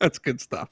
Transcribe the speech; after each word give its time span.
That's 0.00 0.18
good 0.18 0.40
stuff. 0.40 0.70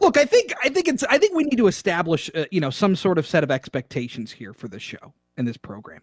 Look, 0.00 0.16
I 0.16 0.24
think 0.24 0.54
I 0.64 0.70
think 0.70 0.88
it's 0.88 1.04
I 1.04 1.18
think 1.18 1.34
we 1.34 1.44
need 1.44 1.58
to 1.58 1.66
establish 1.66 2.30
uh, 2.34 2.46
you 2.50 2.60
know 2.60 2.70
some 2.70 2.96
sort 2.96 3.18
of 3.18 3.26
set 3.26 3.44
of 3.44 3.50
expectations 3.50 4.32
here 4.32 4.54
for 4.54 4.66
this 4.66 4.82
show 4.82 5.12
and 5.36 5.46
this 5.46 5.58
program. 5.58 6.00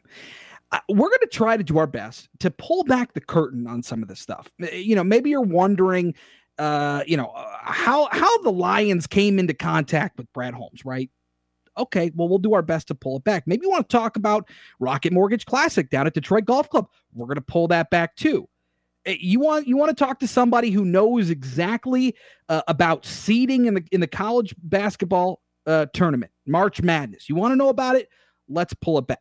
Uh, 0.72 0.80
we're 0.90 1.10
going 1.10 1.20
to 1.22 1.28
try 1.28 1.58
to 1.58 1.64
do 1.64 1.78
our 1.78 1.88
best 1.88 2.30
to 2.40 2.52
pull 2.52 2.84
back 2.84 3.14
the 3.14 3.22
curtain 3.22 3.68
on 3.68 3.84
some 3.84 4.02
of 4.02 4.08
this 4.08 4.20
stuff. 4.20 4.52
You 4.72 4.96
know, 4.96 5.04
maybe 5.04 5.30
you're 5.30 5.42
wondering, 5.42 6.14
uh, 6.58 7.04
you 7.08 7.18
know, 7.18 7.28
uh, 7.28 7.58
how 7.62 8.08
how 8.12 8.38
the 8.44 8.52
Lions 8.52 9.08
came 9.08 9.40
into 9.40 9.54
contact 9.56 10.18
with 10.18 10.32
Brad 10.32 10.54
Holmes, 10.54 10.86
right? 10.86 11.10
Okay, 11.76 12.12
well, 12.14 12.30
we'll 12.30 12.38
do 12.38 12.54
our 12.54 12.62
best 12.62 12.88
to 12.90 12.96
pull 12.96 13.18
it 13.18 13.24
back. 13.24 13.48
Maybe 13.48 13.66
you 13.66 13.72
want 13.72 13.90
to 13.90 13.98
talk 13.98 14.16
about 14.16 14.48
Rocket 14.80 15.12
Mortgage 15.12 15.48
Classic 15.48 15.90
down 15.90 16.06
at 16.06 16.14
Detroit 16.14 16.46
Golf 16.46 16.70
Club. 16.70 16.88
We're 17.16 17.26
going 17.26 17.36
to 17.36 17.42
pull 17.42 17.68
that 17.70 17.90
back 17.90 18.16
too. 18.16 18.48
Eh, 19.06 19.18
you 19.20 19.40
want 19.40 19.68
you 19.68 19.78
want 19.78 19.96
to 19.96 20.04
talk 20.06 20.20
to 20.20 20.28
somebody 20.28 20.72
who 20.72 20.86
knows 20.86 21.30
exactly 21.30 22.16
uh, 22.50 22.62
about 22.68 23.06
seeding 23.06 23.66
in 23.66 23.74
the 23.76 23.84
in 23.92 24.02
the 24.02 24.08
college 24.08 24.56
basketball 24.64 25.42
uh, 25.66 25.86
tournament, 25.94 26.32
March 26.46 26.82
Madness. 26.82 27.30
You 27.30 27.36
want 27.36 27.52
to 27.52 27.56
know 27.56 27.70
about 27.70 27.96
it? 27.96 28.10
Let's 28.48 28.74
pull 28.74 28.98
it 28.98 29.08
back. 29.08 29.20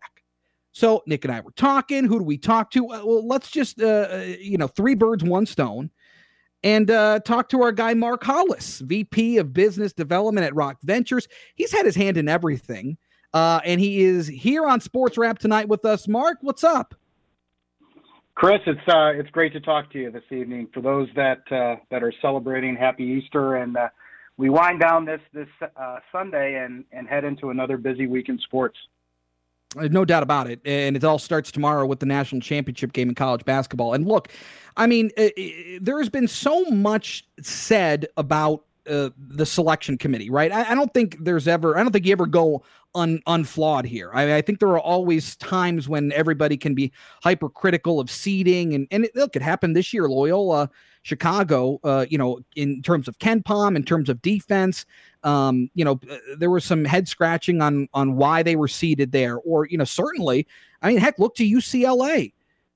So 0.72 1.02
Nick 1.06 1.24
and 1.24 1.32
I 1.32 1.40
were 1.40 1.52
talking. 1.52 2.04
Who 2.04 2.18
do 2.18 2.24
we 2.24 2.38
talk 2.38 2.70
to? 2.72 2.86
Uh, 2.86 3.02
well, 3.04 3.26
let's 3.26 3.50
just 3.50 3.80
uh, 3.80 4.08
uh, 4.10 4.34
you 4.40 4.58
know 4.58 4.68
three 4.68 4.94
birds, 4.94 5.22
one 5.22 5.46
stone, 5.46 5.90
and 6.62 6.90
uh, 6.90 7.20
talk 7.20 7.48
to 7.50 7.62
our 7.62 7.72
guy 7.72 7.94
Mark 7.94 8.24
Hollis, 8.24 8.80
VP 8.80 9.38
of 9.38 9.52
Business 9.52 9.92
Development 9.92 10.46
at 10.46 10.54
Rock 10.54 10.78
Ventures. 10.82 11.28
He's 11.54 11.72
had 11.72 11.84
his 11.86 11.96
hand 11.96 12.16
in 12.16 12.28
everything, 12.28 12.96
and 13.34 13.80
he 13.80 14.02
is 14.02 14.28
here 14.28 14.66
on 14.66 14.80
Sports 14.80 15.18
Wrap 15.18 15.38
tonight 15.38 15.68
with 15.68 15.84
us. 15.84 16.08
Mark, 16.08 16.38
what's 16.40 16.64
up? 16.64 16.94
Chris, 18.34 18.60
it's 18.66 18.80
uh, 18.88 19.12
it's 19.14 19.30
great 19.30 19.52
to 19.52 19.60
talk 19.60 19.92
to 19.92 19.98
you 19.98 20.10
this 20.10 20.24
evening. 20.30 20.68
For 20.72 20.80
those 20.80 21.08
that 21.16 21.42
uh, 21.52 21.76
that 21.90 22.02
are 22.02 22.12
celebrating 22.22 22.76
Happy 22.76 23.04
Easter, 23.04 23.56
and 23.56 23.76
uh, 23.76 23.88
we 24.36 24.48
wind 24.48 24.80
down 24.80 25.04
this 25.04 25.20
this 25.32 25.48
uh, 25.76 25.98
Sunday 26.10 26.64
and 26.64 26.84
and 26.92 27.06
head 27.06 27.24
into 27.24 27.50
another 27.50 27.76
busy 27.76 28.06
week 28.06 28.28
in 28.28 28.38
sports. 28.38 28.76
No 29.76 30.04
doubt 30.04 30.22
about 30.22 30.50
it, 30.50 30.60
and 30.64 30.96
it 30.96 31.04
all 31.04 31.18
starts 31.18 31.50
tomorrow 31.50 31.86
with 31.86 32.00
the 32.00 32.06
national 32.06 32.42
championship 32.42 32.92
game 32.92 33.08
in 33.08 33.14
college 33.14 33.44
basketball. 33.44 33.94
And 33.94 34.06
look, 34.06 34.28
I 34.76 34.86
mean, 34.86 35.10
it, 35.16 35.32
it, 35.36 35.84
there 35.84 35.98
has 35.98 36.10
been 36.10 36.28
so 36.28 36.64
much 36.66 37.26
said 37.40 38.06
about 38.18 38.64
uh, 38.88 39.10
the 39.16 39.46
selection 39.46 39.96
committee, 39.96 40.30
right? 40.30 40.50
I, 40.50 40.72
I, 40.72 40.74
don't 40.74 40.92
think 40.92 41.16
there's 41.20 41.46
ever, 41.46 41.76
I 41.76 41.82
don't 41.82 41.92
think 41.92 42.06
you 42.06 42.12
ever 42.12 42.26
go 42.26 42.62
un, 42.94 43.20
unflawed 43.26 43.84
here. 43.84 44.10
I, 44.12 44.36
I, 44.36 44.42
think 44.42 44.58
there 44.58 44.70
are 44.70 44.80
always 44.80 45.36
times 45.36 45.88
when 45.88 46.12
everybody 46.12 46.56
can 46.56 46.74
be 46.74 46.92
hypercritical 47.22 48.00
of 48.00 48.10
seeding, 48.10 48.74
and 48.74 48.88
and 48.90 49.04
it, 49.04 49.14
look, 49.14 49.36
it 49.36 49.42
happened 49.42 49.76
this 49.76 49.92
year. 49.92 50.08
Loyola, 50.08 50.70
Chicago, 51.02 51.78
uh, 51.84 52.06
you 52.08 52.18
know, 52.18 52.40
in 52.56 52.82
terms 52.82 53.08
of 53.08 53.18
KenPom, 53.18 53.76
in 53.76 53.84
terms 53.84 54.08
of 54.08 54.20
defense, 54.22 54.84
um, 55.22 55.70
you 55.74 55.84
know, 55.84 56.00
uh, 56.10 56.16
there 56.36 56.50
was 56.50 56.64
some 56.64 56.84
head 56.84 57.08
scratching 57.08 57.60
on 57.60 57.88
on 57.94 58.16
why 58.16 58.42
they 58.42 58.56
were 58.56 58.68
seeded 58.68 59.12
there, 59.12 59.38
or 59.38 59.66
you 59.66 59.78
know, 59.78 59.84
certainly, 59.84 60.46
I 60.82 60.88
mean, 60.88 60.98
heck, 60.98 61.18
look 61.18 61.34
to 61.36 61.44
UCLA 61.48 62.32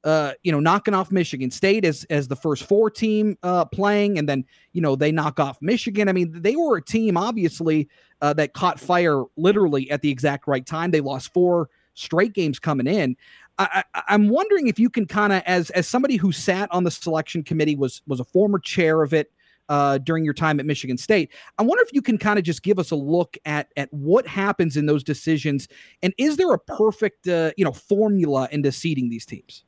uh, 0.07 0.33
you 0.45 0.53
know, 0.53 0.61
knocking 0.61 0.95
off 0.95 1.11
Michigan 1.11 1.51
State 1.51 1.85
as 1.85 2.05
as 2.05 2.29
the 2.29 2.37
first 2.37 2.63
four 2.63 2.89
team 2.89 3.37
uh, 3.43 3.65
playing, 3.65 4.19
and 4.19 4.29
then 4.29 4.45
you 4.73 4.81
know 4.81 4.95
they 4.95 5.11
knock 5.11 5.41
off 5.41 5.59
Michigan. 5.61 6.09
I 6.09 6.13
mean, 6.13 6.31
they 6.41 6.55
were 6.55 6.77
a 6.77 6.83
team 6.83 7.17
obviously 7.17 7.89
uh, 8.23 8.33
that 8.35 8.55
caught 8.55 8.79
fire 8.79 9.25
literally 9.37 9.91
at 9.91 10.03
the 10.03 10.11
exact 10.11 10.47
right 10.47 10.65
time. 10.65 10.93
They 10.93 11.01
lost 11.01 11.33
four 11.35 11.71
straight 11.95 12.35
games 12.35 12.61
coming 12.61 12.87
in. 12.87 13.17
I, 13.59 13.83
am 14.09 14.29
wondering 14.29 14.69
if 14.69 14.79
you 14.79 14.89
can 14.91 15.07
kind 15.07 15.33
of, 15.33 15.43
as 15.45 15.71
as 15.71 15.89
somebody 15.89 16.17
who 16.17 16.31
sat 16.31 16.71
on 16.71 16.85
the 16.85 16.91
selection 16.93 17.43
committee, 17.43 17.75
was 17.75 18.03
was 18.07 18.21
a 18.21 18.25
former 18.25 18.61
chair 18.61 19.03
of 19.03 19.13
it 19.13 19.33
uh, 19.69 19.99
during 19.99 20.25
your 20.25 20.35
time 20.35 20.61
at 20.61 20.67
Michigan 20.67 20.99
State. 20.99 21.33
I 21.59 21.65
wonder 21.65 21.83
if 21.83 21.93
you 21.93 22.01
can 22.01 22.17
kind 22.17 22.39
of 22.39 22.45
just 22.45 22.63
give 22.63 22.79
us 22.79 22.93
a 22.93 22.97
look 22.97 23.37
at 23.45 23.73
at 23.77 23.93
what 23.93 24.25
happens 24.29 24.77
in 24.77 24.87
those 24.87 25.03
decisions, 25.03 25.67
and 26.01 26.15
is 26.17 26.37
there 26.37 26.53
a 26.53 26.59
perfect 26.61 27.27
uh, 27.27 27.51
you 27.57 27.65
know 27.65 27.73
formula 27.73 28.49
into 28.53 28.71
seeding 28.71 29.09
these 29.09 29.27
teams? 29.27 29.65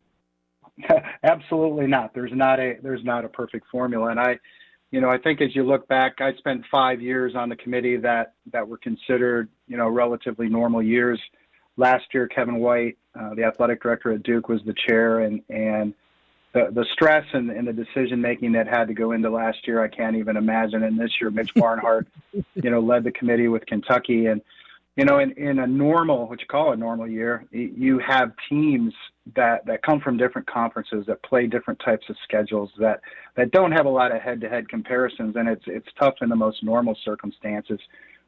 Absolutely 1.23 1.87
not. 1.87 2.15
There's 2.15 2.33
not 2.33 2.61
a 2.61 2.77
there's 2.83 3.05
not 3.05 3.25
a 3.25 3.29
perfect 3.29 3.67
formula, 3.71 4.11
and 4.11 4.21
I, 4.21 4.39
you 4.91 5.01
know, 5.01 5.11
I 5.11 5.19
think 5.19 5.41
as 5.41 5.55
you 5.55 5.65
look 5.65 5.87
back, 5.89 6.21
I 6.21 6.35
spent 6.35 6.65
five 6.71 7.01
years 7.01 7.35
on 7.35 7.49
the 7.49 7.57
committee 7.57 7.97
that 7.99 8.35
that 8.53 8.67
were 8.67 8.79
considered 8.79 9.49
you 9.67 9.77
know 9.77 9.89
relatively 9.89 10.49
normal 10.49 10.83
years. 10.83 11.21
Last 11.77 12.07
year, 12.13 12.27
Kevin 12.27 12.59
White, 12.59 12.99
uh, 13.19 13.35
the 13.35 13.45
athletic 13.45 13.83
director 13.83 14.13
at 14.13 14.23
Duke, 14.23 14.49
was 14.49 14.61
the 14.67 14.75
chair, 14.87 15.21
and 15.21 15.43
and 15.49 15.95
the 16.53 16.71
the 16.73 16.87
stress 16.93 17.25
and, 17.33 17.51
and 17.51 17.67
the 17.67 17.73
decision 17.73 18.21
making 18.21 18.53
that 18.53 18.67
had 18.67 18.89
to 18.89 18.95
go 18.95 19.13
into 19.13 19.31
last 19.31 19.67
year, 19.67 19.83
I 19.83 19.89
can't 19.89 20.17
even 20.17 20.37
imagine. 20.37 20.83
And 20.83 20.99
this 20.99 21.13
year, 21.21 21.31
Mitch 21.31 21.53
Barnhart, 21.57 22.07
you 22.33 22.71
know, 22.71 22.81
led 22.81 23.05
the 23.05 23.13
committee 23.13 23.49
with 23.49 23.67
Kentucky, 23.67 24.27
and 24.27 24.41
you 24.99 25.05
know, 25.05 25.21
in, 25.21 25.31
in 25.39 25.61
a 25.61 25.67
normal, 25.67 26.27
what 26.27 26.41
you 26.41 26.47
call 26.49 26.73
a 26.73 26.77
normal 26.77 27.07
year, 27.07 27.45
you 27.53 28.01
have 28.01 28.33
teams 28.49 28.93
that, 29.37 29.65
that 29.65 29.81
come 29.85 30.01
from 30.01 30.17
different 30.17 30.49
conferences 30.49 31.05
that 31.07 31.23
play 31.23 31.47
different 31.47 31.81
types 31.85 32.05
of 32.09 32.17
schedules 32.25 32.69
that, 32.81 33.01
that 33.37 33.53
don't 33.53 33.71
have 33.71 33.87
a 33.87 33.89
lot 33.89 34.11
of 34.11 34.21
head-to-head 34.21 34.69
comparisons, 34.69 35.37
and 35.37 35.49
it's 35.49 35.63
it's 35.69 35.87
tough 36.01 36.15
in 36.21 36.29
the 36.29 36.35
most 36.35 36.65
normal 36.65 36.97
circumstances. 37.05 37.79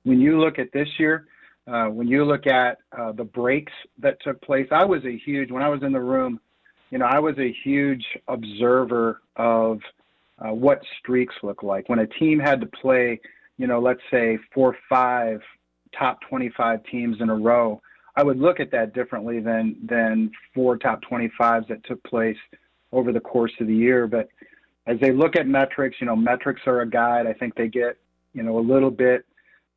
When 0.04 0.20
you 0.20 0.41
look 0.41 0.60
at 0.60 0.70
this 0.72 0.86
year, 0.97 1.26
uh, 1.66 1.86
when 1.86 2.06
you 2.06 2.25
look 2.25 2.47
at 2.47 2.78
uh, 2.97 3.10
the 3.10 3.25
breaks 3.25 3.72
that 3.98 4.19
took 4.22 4.41
place, 4.41 4.69
I 4.70 4.84
was 4.84 5.04
a 5.04 5.19
huge 5.19 5.50
when 5.50 5.64
I 5.64 5.69
was 5.69 5.82
in 5.82 5.91
the 5.91 6.00
room, 6.00 6.38
you 6.91 6.98
know, 6.98 7.06
I 7.06 7.19
was 7.19 7.37
a 7.38 7.52
huge 7.64 8.06
observer 8.28 9.22
of 9.34 9.81
uh, 10.38 10.54
what 10.54 10.82
streaks 11.00 11.34
look 11.42 11.64
like 11.64 11.88
when 11.88 11.98
a 11.98 12.06
team 12.06 12.38
had 12.38 12.60
to 12.60 12.66
play, 12.66 13.20
you 13.58 13.66
know, 13.66 13.81
let's 13.81 14.02
say 14.08 14.38
four, 14.54 14.76
five 14.88 15.41
top 15.99 16.21
25 16.28 16.84
teams 16.84 17.17
in 17.21 17.31
a 17.31 17.34
row, 17.34 17.81
I 18.17 18.23
would 18.23 18.39
look 18.39 18.61
at 18.61 18.71
that 18.73 18.95
differently 18.95 19.41
than 19.41 19.77
than 19.84 20.31
four 20.55 20.77
top 20.77 21.01
25s 21.11 21.69
that 21.69 21.84
took 21.84 22.03
place 22.05 22.37
over 22.93 23.12
the 23.12 23.21
course 23.21 23.53
of 23.61 23.67
the 23.67 23.75
year. 23.75 24.06
But 24.06 24.29
as 24.87 24.99
they 25.00 25.12
look 25.12 25.37
at 25.37 25.47
metrics, 25.47 25.97
you 26.00 26.06
know, 26.06 26.17
metrics 26.17 26.62
are 26.67 26.81
a 26.81 26.89
guide. 26.89 27.27
I 27.27 27.33
think 27.33 27.55
they 27.55 27.69
get 27.69 27.97
you 28.34 28.43
know 28.43 28.59
a 28.59 28.61
little 28.61 28.91
bit 28.91 29.25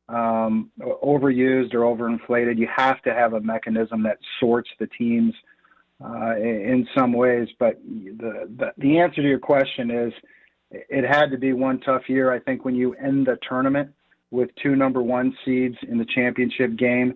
um, 0.08 0.70
overused 0.80 1.74
or 1.74 1.80
overinflated. 1.80 2.58
You 2.58 2.68
have 2.74 3.00
to 3.02 3.14
have 3.14 3.34
a 3.34 3.40
mechanism 3.40 4.02
that 4.02 4.18
sorts 4.40 4.68
the 4.78 4.86
teams 4.88 5.32
uh, 6.04 6.36
in 6.36 6.86
some 6.96 7.12
ways. 7.12 7.48
But 7.58 7.80
the, 7.84 8.48
the 8.56 8.72
the 8.78 8.98
answer 8.98 9.22
to 9.22 9.28
your 9.28 9.38
question 9.38 9.90
is, 9.90 10.12
it 10.70 11.04
had 11.04 11.30
to 11.30 11.38
be 11.38 11.52
one 11.52 11.80
tough 11.80 12.08
year. 12.08 12.32
I 12.32 12.40
think 12.40 12.64
when 12.64 12.74
you 12.74 12.94
end 12.94 13.26
the 13.26 13.38
tournament 13.48 13.90
with 14.34 14.50
two 14.60 14.74
number 14.74 15.00
one 15.00 15.34
seeds 15.44 15.76
in 15.88 15.96
the 15.96 16.04
championship 16.04 16.76
game, 16.76 17.14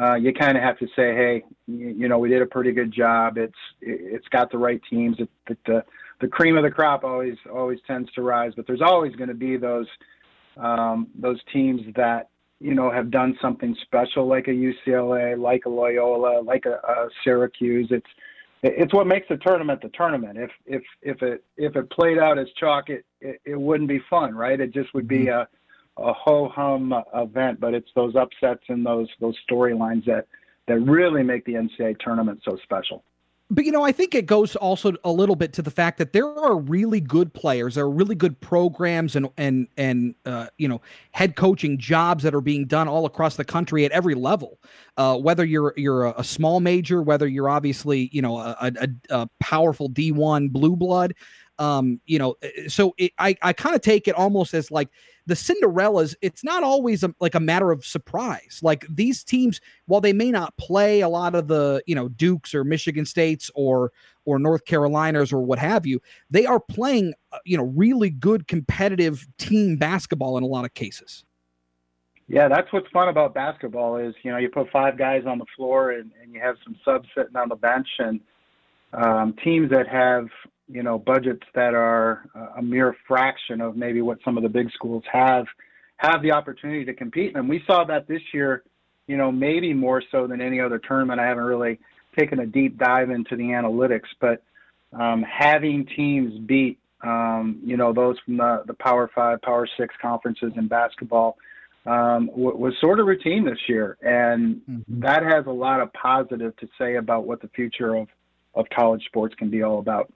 uh, 0.00 0.14
you 0.14 0.32
kind 0.32 0.56
of 0.56 0.64
have 0.64 0.78
to 0.78 0.86
say, 0.96 1.14
hey, 1.14 1.44
you, 1.66 1.90
you, 1.90 2.08
know, 2.08 2.18
we 2.18 2.28
did 2.28 2.42
a 2.42 2.46
pretty 2.46 2.72
good 2.72 2.92
job. 2.92 3.38
It's 3.38 3.54
it's 3.80 4.26
got 4.28 4.50
the 4.50 4.58
right 4.58 4.80
teams. 4.90 5.16
It, 5.20 5.28
it, 5.48 5.58
the 5.66 5.84
the 6.20 6.26
cream 6.26 6.56
of 6.56 6.64
the 6.64 6.70
crop 6.70 7.04
always 7.04 7.36
always 7.52 7.78
tends 7.86 8.10
to 8.12 8.22
rise, 8.22 8.52
but 8.56 8.66
there's 8.66 8.82
always 8.82 9.14
going 9.14 9.28
to 9.28 9.34
be 9.34 9.56
those 9.56 9.86
um, 10.56 11.08
those 11.16 11.38
teams 11.52 11.82
that 11.94 12.28
you 12.60 12.74
know 12.74 12.90
have 12.90 13.10
done 13.10 13.38
something 13.40 13.76
special, 13.82 14.26
like 14.26 14.48
a 14.48 14.50
UCLA, 14.50 15.38
like 15.38 15.66
a 15.66 15.68
Loyola, 15.68 16.40
like 16.42 16.64
a, 16.66 16.80
a 16.88 17.08
Syracuse. 17.22 17.88
It's 17.90 18.10
it's 18.64 18.94
what 18.94 19.06
makes 19.06 19.28
the 19.28 19.36
tournament 19.36 19.80
the 19.80 19.90
tournament. 19.90 20.38
If 20.38 20.50
if 20.66 20.82
if 21.02 21.22
it 21.22 21.44
if 21.56 21.76
it 21.76 21.90
played 21.90 22.18
out 22.18 22.38
as 22.38 22.48
chalk, 22.58 22.88
it 22.88 23.04
it, 23.20 23.40
it 23.44 23.60
wouldn't 23.60 23.88
be 23.88 24.00
fun, 24.10 24.34
right? 24.34 24.58
It 24.58 24.72
just 24.72 24.92
would 24.94 25.06
be 25.06 25.26
mm-hmm. 25.26 25.42
a 25.42 25.48
a 25.96 26.12
ho 26.12 26.48
hum 26.48 26.94
event, 27.14 27.60
but 27.60 27.74
it's 27.74 27.90
those 27.94 28.16
upsets 28.16 28.64
and 28.68 28.84
those 28.84 29.08
those 29.20 29.36
storylines 29.48 30.04
that 30.06 30.26
that 30.66 30.80
really 30.80 31.22
make 31.22 31.44
the 31.44 31.54
NCAA 31.54 31.98
tournament 32.00 32.40
so 32.44 32.56
special. 32.62 33.04
But 33.50 33.66
you 33.66 33.72
know, 33.72 33.82
I 33.82 33.92
think 33.92 34.14
it 34.14 34.24
goes 34.24 34.56
also 34.56 34.94
a 35.04 35.12
little 35.12 35.36
bit 35.36 35.52
to 35.54 35.62
the 35.62 35.70
fact 35.70 35.98
that 35.98 36.14
there 36.14 36.26
are 36.26 36.56
really 36.56 36.98
good 36.98 37.34
players, 37.34 37.74
there 37.74 37.84
are 37.84 37.90
really 37.90 38.14
good 38.14 38.40
programs 38.40 39.16
and 39.16 39.28
and 39.36 39.68
and 39.76 40.14
uh, 40.24 40.46
you 40.56 40.66
know 40.66 40.80
head 41.12 41.36
coaching 41.36 41.78
jobs 41.78 42.24
that 42.24 42.34
are 42.34 42.40
being 42.40 42.66
done 42.66 42.88
all 42.88 43.04
across 43.04 43.36
the 43.36 43.44
country 43.44 43.84
at 43.84 43.92
every 43.92 44.14
level. 44.14 44.58
Uh, 44.96 45.18
whether 45.18 45.44
you're 45.44 45.74
you're 45.76 46.06
a, 46.06 46.24
small 46.24 46.60
major, 46.60 47.02
whether 47.02 47.28
you're 47.28 47.50
obviously 47.50 48.08
you 48.12 48.22
know 48.22 48.38
a, 48.38 48.56
a, 48.60 48.88
a 49.10 49.28
powerful 49.40 49.88
D 49.88 50.10
one 50.10 50.48
blue 50.48 50.74
blood, 50.74 51.14
um, 51.58 52.00
you 52.06 52.18
know, 52.18 52.36
so 52.68 52.94
it, 52.98 53.12
I 53.18 53.36
I 53.42 53.52
kind 53.52 53.74
of 53.74 53.82
take 53.82 54.08
it 54.08 54.14
almost 54.14 54.54
as 54.54 54.70
like 54.70 54.88
the 55.26 55.34
Cinderellas, 55.34 56.14
it's 56.20 56.44
not 56.44 56.62
always 56.62 57.02
a, 57.02 57.14
like 57.20 57.34
a 57.34 57.40
matter 57.40 57.70
of 57.70 57.84
surprise. 57.84 58.60
Like 58.62 58.86
these 58.88 59.24
teams, 59.24 59.60
while 59.86 60.00
they 60.00 60.12
may 60.12 60.30
not 60.30 60.56
play 60.58 61.00
a 61.00 61.08
lot 61.08 61.34
of 61.34 61.48
the, 61.48 61.82
you 61.86 61.94
know, 61.94 62.08
Dukes 62.08 62.54
or 62.54 62.64
Michigan 62.64 63.06
States 63.06 63.50
or 63.54 63.92
or 64.26 64.38
North 64.38 64.64
Carolinas 64.64 65.32
or 65.32 65.42
what 65.42 65.58
have 65.58 65.86
you, 65.86 66.00
they 66.30 66.46
are 66.46 66.60
playing, 66.60 67.14
uh, 67.32 67.38
you 67.44 67.56
know, 67.56 67.64
really 67.64 68.10
good 68.10 68.48
competitive 68.48 69.26
team 69.38 69.76
basketball 69.76 70.38
in 70.38 70.44
a 70.44 70.46
lot 70.46 70.64
of 70.64 70.74
cases. 70.74 71.24
Yeah, 72.26 72.48
that's 72.48 72.72
what's 72.72 72.88
fun 72.90 73.08
about 73.08 73.34
basketball 73.34 73.98
is, 73.98 74.14
you 74.22 74.30
know, 74.30 74.38
you 74.38 74.48
put 74.48 74.70
five 74.70 74.96
guys 74.96 75.24
on 75.26 75.38
the 75.38 75.44
floor 75.54 75.90
and, 75.92 76.10
and 76.22 76.32
you 76.32 76.40
have 76.40 76.56
some 76.64 76.74
subs 76.82 77.06
sitting 77.14 77.36
on 77.36 77.50
the 77.50 77.56
bench 77.56 77.88
and 77.98 78.20
um, 78.94 79.34
teams 79.44 79.70
that 79.70 79.86
have 79.88 80.28
you 80.68 80.82
know, 80.82 80.98
budgets 80.98 81.46
that 81.54 81.74
are 81.74 82.26
a 82.56 82.62
mere 82.62 82.96
fraction 83.06 83.60
of 83.60 83.76
maybe 83.76 84.00
what 84.00 84.18
some 84.24 84.36
of 84.36 84.42
the 84.42 84.48
big 84.48 84.70
schools 84.72 85.04
have, 85.12 85.46
have 85.96 86.22
the 86.22 86.32
opportunity 86.32 86.84
to 86.84 86.94
compete. 86.94 87.36
And 87.36 87.48
we 87.48 87.62
saw 87.66 87.84
that 87.84 88.08
this 88.08 88.22
year, 88.32 88.62
you 89.06 89.16
know, 89.16 89.30
maybe 89.30 89.74
more 89.74 90.02
so 90.10 90.26
than 90.26 90.40
any 90.40 90.60
other 90.60 90.78
tournament. 90.78 91.20
I 91.20 91.26
haven't 91.26 91.44
really 91.44 91.78
taken 92.18 92.40
a 92.40 92.46
deep 92.46 92.78
dive 92.78 93.10
into 93.10 93.36
the 93.36 93.44
analytics, 93.44 94.08
but 94.20 94.42
um, 94.98 95.22
having 95.22 95.86
teams 95.96 96.38
beat, 96.46 96.78
um, 97.02 97.60
you 97.64 97.76
know, 97.76 97.92
those 97.92 98.16
from 98.24 98.38
the, 98.38 98.62
the 98.66 98.74
Power 98.74 99.10
Five, 99.14 99.42
Power 99.42 99.68
Six 99.76 99.94
conferences 100.00 100.52
in 100.56 100.68
basketball 100.68 101.36
um, 101.84 102.28
w- 102.28 102.56
was 102.56 102.72
sort 102.80 103.00
of 103.00 103.06
routine 103.06 103.44
this 103.44 103.58
year. 103.68 103.98
And 104.00 104.56
mm-hmm. 104.68 105.00
that 105.00 105.22
has 105.22 105.44
a 105.46 105.52
lot 105.52 105.80
of 105.80 105.92
positive 105.92 106.56
to 106.56 106.68
say 106.78 106.96
about 106.96 107.26
what 107.26 107.42
the 107.42 107.48
future 107.48 107.94
of, 107.94 108.08
of 108.54 108.66
college 108.74 109.04
sports 109.06 109.34
can 109.34 109.50
be 109.50 109.62
all 109.62 109.78
about. 109.78 110.10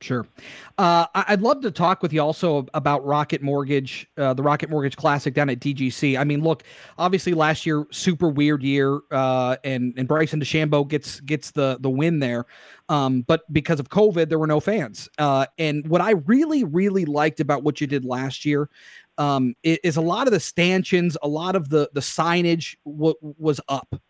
Sure. 0.00 0.26
Uh, 0.76 1.06
I'd 1.12 1.40
love 1.40 1.60
to 1.62 1.72
talk 1.72 2.02
with 2.02 2.12
you 2.12 2.22
also 2.22 2.68
about 2.72 3.04
Rocket 3.04 3.42
Mortgage, 3.42 4.08
uh, 4.16 4.32
the 4.32 4.44
Rocket 4.44 4.70
Mortgage 4.70 4.96
Classic 4.96 5.34
down 5.34 5.50
at 5.50 5.58
DGC. 5.58 6.16
I 6.16 6.22
mean, 6.22 6.40
look, 6.40 6.62
obviously 6.98 7.34
last 7.34 7.66
year 7.66 7.84
super 7.90 8.28
weird 8.28 8.62
year, 8.62 9.00
uh, 9.10 9.56
and 9.64 9.94
and 9.96 10.06
Bryson 10.06 10.40
DeChambeau 10.40 10.86
gets 10.86 11.18
gets 11.20 11.50
the 11.50 11.78
the 11.80 11.90
win 11.90 12.20
there, 12.20 12.46
um, 12.88 13.22
but 13.22 13.52
because 13.52 13.80
of 13.80 13.88
COVID, 13.88 14.28
there 14.28 14.38
were 14.38 14.46
no 14.46 14.60
fans. 14.60 15.08
Uh, 15.18 15.46
and 15.58 15.84
what 15.88 16.00
I 16.00 16.12
really 16.12 16.62
really 16.62 17.04
liked 17.04 17.40
about 17.40 17.64
what 17.64 17.80
you 17.80 17.88
did 17.88 18.04
last 18.04 18.44
year 18.44 18.70
um, 19.18 19.56
is, 19.64 19.96
a 19.96 20.00
lot 20.00 20.28
of 20.28 20.32
the 20.32 20.38
stanchions, 20.40 21.16
a 21.24 21.28
lot 21.28 21.56
of 21.56 21.70
the 21.70 21.90
the 21.92 22.00
signage 22.00 22.76
w- 22.86 23.16
was 23.20 23.60
up, 23.68 24.00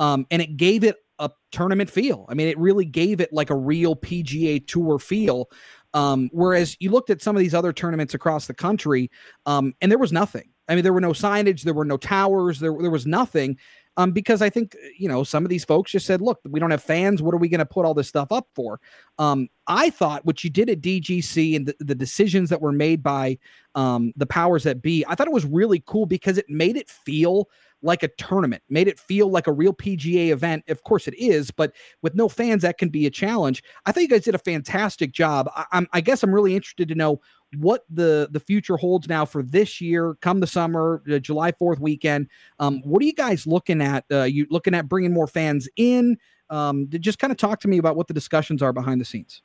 um, 0.00 0.26
and 0.32 0.42
it 0.42 0.56
gave 0.56 0.82
it 0.82 0.96
a 1.18 1.30
tournament 1.50 1.90
feel. 1.90 2.26
I 2.28 2.34
mean, 2.34 2.48
it 2.48 2.58
really 2.58 2.84
gave 2.84 3.20
it 3.20 3.32
like 3.32 3.50
a 3.50 3.56
real 3.56 3.96
PGA 3.96 4.66
Tour 4.66 4.98
feel. 4.98 5.48
Um, 5.94 6.28
whereas 6.32 6.76
you 6.78 6.90
looked 6.90 7.10
at 7.10 7.22
some 7.22 7.36
of 7.36 7.40
these 7.40 7.54
other 7.54 7.72
tournaments 7.72 8.12
across 8.12 8.46
the 8.46 8.54
country, 8.54 9.10
um, 9.46 9.74
and 9.80 9.90
there 9.90 9.98
was 9.98 10.12
nothing. 10.12 10.50
I 10.68 10.74
mean, 10.74 10.84
there 10.84 10.92
were 10.92 11.00
no 11.00 11.12
signage, 11.12 11.62
there 11.62 11.74
were 11.74 11.84
no 11.84 11.96
towers, 11.96 12.60
there 12.60 12.74
there 12.78 12.90
was 12.90 13.06
nothing. 13.06 13.56
Um, 13.98 14.12
because 14.12 14.42
I 14.42 14.50
think 14.50 14.76
you 14.98 15.08
know 15.08 15.24
some 15.24 15.42
of 15.44 15.48
these 15.48 15.64
folks 15.64 15.92
just 15.92 16.04
said, 16.04 16.20
"Look, 16.20 16.40
we 16.44 16.60
don't 16.60 16.70
have 16.70 16.82
fans. 16.82 17.22
What 17.22 17.32
are 17.32 17.38
we 17.38 17.48
going 17.48 17.60
to 17.60 17.66
put 17.66 17.86
all 17.86 17.94
this 17.94 18.08
stuff 18.08 18.30
up 18.30 18.46
for?" 18.54 18.78
Um, 19.18 19.48
I 19.66 19.88
thought 19.88 20.26
what 20.26 20.44
you 20.44 20.50
did 20.50 20.68
at 20.68 20.82
DGC 20.82 21.56
and 21.56 21.66
the, 21.66 21.76
the 21.80 21.94
decisions 21.94 22.50
that 22.50 22.60
were 22.60 22.72
made 22.72 23.02
by 23.02 23.38
um, 23.74 24.12
the 24.16 24.26
powers 24.26 24.64
that 24.64 24.82
be, 24.82 25.02
I 25.08 25.14
thought 25.14 25.28
it 25.28 25.32
was 25.32 25.46
really 25.46 25.82
cool 25.86 26.04
because 26.04 26.36
it 26.36 26.44
made 26.50 26.76
it 26.76 26.90
feel 26.90 27.48
like 27.82 28.02
a 28.02 28.08
tournament, 28.08 28.62
made 28.68 28.88
it 28.88 28.98
feel 28.98 29.30
like 29.30 29.46
a 29.46 29.52
real 29.52 29.72
PGA 29.72 30.28
event. 30.30 30.64
Of 30.68 30.82
course, 30.82 31.06
it 31.06 31.14
is, 31.18 31.50
but 31.50 31.72
with 32.02 32.14
no 32.14 32.28
fans, 32.28 32.62
that 32.62 32.78
can 32.78 32.88
be 32.88 33.06
a 33.06 33.10
challenge. 33.10 33.62
I 33.84 33.92
think 33.92 34.10
you 34.10 34.16
guys 34.16 34.24
did 34.24 34.34
a 34.34 34.38
fantastic 34.38 35.12
job. 35.12 35.50
I, 35.54 35.86
I 35.92 36.00
guess 36.00 36.22
I'm 36.22 36.34
really 36.34 36.54
interested 36.54 36.88
to 36.88 36.94
know 36.94 37.20
what 37.56 37.84
the 37.88 38.28
the 38.30 38.40
future 38.40 38.76
holds 38.76 39.08
now 39.08 39.24
for 39.24 39.42
this 39.42 39.80
year, 39.80 40.16
come 40.20 40.40
the 40.40 40.46
summer, 40.46 41.02
the 41.06 41.20
July 41.20 41.52
Fourth 41.52 41.78
weekend. 41.78 42.28
Um, 42.58 42.80
what 42.84 43.02
are 43.02 43.06
you 43.06 43.14
guys 43.14 43.46
looking 43.46 43.80
at? 43.80 44.04
Uh, 44.10 44.24
you 44.24 44.46
looking 44.50 44.74
at 44.74 44.88
bringing 44.88 45.12
more 45.12 45.26
fans 45.26 45.68
in? 45.76 46.18
Um, 46.50 46.88
just 46.90 47.18
kind 47.18 47.30
of 47.30 47.36
talk 47.36 47.60
to 47.60 47.68
me 47.68 47.78
about 47.78 47.96
what 47.96 48.08
the 48.08 48.14
discussions 48.14 48.62
are 48.62 48.72
behind 48.72 49.00
the 49.00 49.04
scenes. 49.04 49.42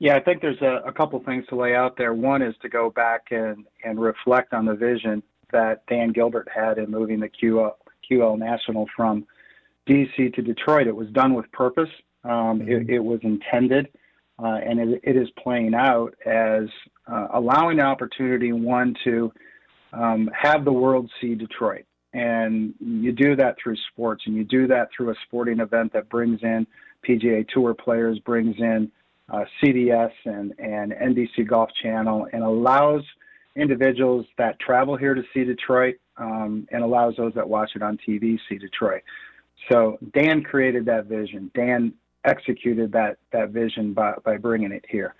Yeah, 0.00 0.16
I 0.16 0.20
think 0.20 0.42
there's 0.42 0.60
a, 0.60 0.82
a 0.86 0.92
couple 0.92 1.20
things 1.24 1.44
to 1.48 1.56
lay 1.56 1.74
out 1.74 1.96
there. 1.96 2.14
One 2.14 2.42
is 2.42 2.54
to 2.62 2.68
go 2.68 2.90
back 2.90 3.28
and, 3.30 3.64
and 3.84 3.98
reflect 3.98 4.52
on 4.52 4.66
the 4.66 4.74
vision 4.74 5.22
that 5.54 5.86
Dan 5.86 6.12
Gilbert 6.12 6.48
had 6.54 6.78
in 6.78 6.90
moving 6.90 7.20
the 7.20 7.28
QL, 7.28 7.72
QL 8.10 8.38
National 8.38 8.86
from 8.94 9.26
DC 9.88 10.34
to 10.34 10.42
Detroit. 10.42 10.86
It 10.86 10.94
was 10.94 11.08
done 11.10 11.34
with 11.34 11.50
purpose. 11.52 11.88
Um, 12.24 12.60
mm-hmm. 12.60 12.68
it, 12.68 12.90
it, 12.90 12.98
was 12.98 13.20
intended, 13.22 13.88
uh, 14.42 14.58
and 14.66 14.80
it, 14.80 15.00
it 15.04 15.16
is 15.16 15.28
playing 15.42 15.74
out 15.74 16.14
as 16.26 16.64
uh, 17.06 17.28
allowing 17.34 17.78
the 17.78 17.84
opportunity 17.84 18.52
one 18.52 18.94
to 19.04 19.32
um, 19.92 20.30
have 20.38 20.64
the 20.64 20.72
world 20.72 21.10
see 21.20 21.34
Detroit. 21.34 21.84
And 22.12 22.74
you 22.80 23.12
do 23.12 23.36
that 23.36 23.56
through 23.62 23.76
sports, 23.90 24.24
and 24.26 24.34
you 24.34 24.44
do 24.44 24.66
that 24.68 24.88
through 24.96 25.10
a 25.10 25.14
sporting 25.26 25.60
event 25.60 25.92
that 25.92 26.08
brings 26.08 26.40
in 26.42 26.66
PGA 27.06 27.46
Tour 27.48 27.74
players, 27.74 28.18
brings 28.20 28.56
in 28.58 28.90
uh, 29.28 29.44
CBS 29.62 30.12
and, 30.24 30.54
and 30.58 30.92
NBC 30.92 31.46
Golf 31.46 31.70
Channel, 31.82 32.28
and 32.32 32.42
allows– 32.42 33.02
individuals 33.56 34.26
that 34.38 34.58
travel 34.58 34.96
here 34.96 35.14
to 35.14 35.22
see 35.32 35.44
Detroit 35.44 35.96
um, 36.16 36.66
and 36.70 36.82
allows 36.82 37.14
those 37.16 37.34
that 37.34 37.48
watch 37.48 37.70
it 37.74 37.82
on 37.82 37.98
TV 38.06 38.38
see 38.48 38.58
Detroit. 38.58 39.02
So 39.70 39.98
Dan 40.12 40.42
created 40.42 40.84
that 40.86 41.06
vision. 41.06 41.50
Dan 41.54 41.94
executed 42.24 42.92
that 42.92 43.18
that 43.32 43.50
vision 43.50 43.92
by, 43.92 44.14
by 44.24 44.36
bringing 44.36 44.72
it 44.72 44.84
here. 44.88 45.14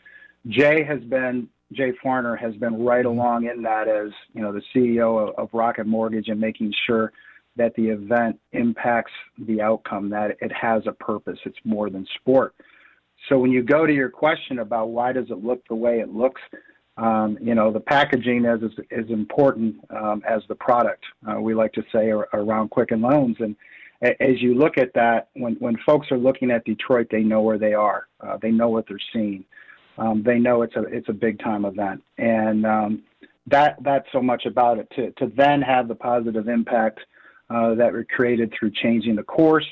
Jay 0.48 0.82
has 0.84 1.00
been 1.02 1.48
Jay 1.72 1.92
Farner 2.04 2.38
has 2.38 2.54
been 2.56 2.84
right 2.84 3.04
mm-hmm. 3.04 3.18
along 3.18 3.46
in 3.46 3.62
that 3.62 3.88
as 3.88 4.10
you 4.32 4.42
know 4.42 4.52
the 4.52 4.62
CEO 4.74 5.28
of, 5.28 5.34
of 5.36 5.48
Rocket 5.52 5.86
Mortgage 5.86 6.28
and 6.28 6.40
making 6.40 6.72
sure 6.86 7.12
that 7.56 7.74
the 7.76 7.88
event 7.88 8.38
impacts 8.52 9.12
the 9.38 9.60
outcome, 9.60 10.10
that 10.10 10.36
it 10.40 10.52
has 10.52 10.82
a 10.86 10.92
purpose. 10.92 11.38
It's 11.44 11.58
more 11.64 11.88
than 11.88 12.06
sport. 12.16 12.54
So 13.28 13.38
when 13.38 13.52
you 13.52 13.62
go 13.62 13.86
to 13.86 13.92
your 13.92 14.10
question 14.10 14.58
about 14.58 14.90
why 14.90 15.12
does 15.12 15.30
it 15.30 15.44
look 15.44 15.66
the 15.68 15.74
way 15.74 16.00
it 16.00 16.12
looks, 16.12 16.42
um, 16.96 17.36
you 17.40 17.54
know, 17.54 17.72
the 17.72 17.80
packaging 17.80 18.44
is 18.44 18.62
as 18.90 19.10
important 19.10 19.76
um, 19.90 20.22
as 20.28 20.42
the 20.48 20.54
product. 20.54 21.04
Uh, 21.28 21.40
we 21.40 21.54
like 21.54 21.72
to 21.72 21.82
say 21.92 22.10
around 22.10 22.70
Quicken 22.70 23.00
Loans, 23.00 23.36
and 23.40 23.56
as 24.02 24.40
you 24.40 24.54
look 24.54 24.78
at 24.78 24.92
that, 24.94 25.28
when 25.34 25.54
when 25.54 25.76
folks 25.84 26.10
are 26.12 26.18
looking 26.18 26.50
at 26.50 26.64
Detroit, 26.64 27.08
they 27.10 27.22
know 27.22 27.40
where 27.40 27.58
they 27.58 27.74
are. 27.74 28.06
Uh, 28.20 28.36
they 28.40 28.50
know 28.50 28.68
what 28.68 28.86
they're 28.88 28.98
seeing. 29.12 29.44
Um, 29.98 30.22
they 30.24 30.38
know 30.38 30.62
it's 30.62 30.76
a 30.76 30.82
it's 30.82 31.08
a 31.08 31.12
big 31.12 31.40
time 31.40 31.64
event, 31.64 32.02
and 32.18 32.64
um, 32.64 33.02
that 33.46 33.76
that's 33.82 34.06
so 34.12 34.22
much 34.22 34.46
about 34.46 34.78
it. 34.78 34.88
To 34.96 35.10
to 35.12 35.32
then 35.36 35.62
have 35.62 35.88
the 35.88 35.94
positive 35.94 36.48
impact 36.48 37.00
uh, 37.50 37.74
that 37.74 37.92
we 37.92 38.04
created 38.04 38.52
through 38.58 38.72
changing 38.82 39.16
the 39.16 39.22
course, 39.22 39.66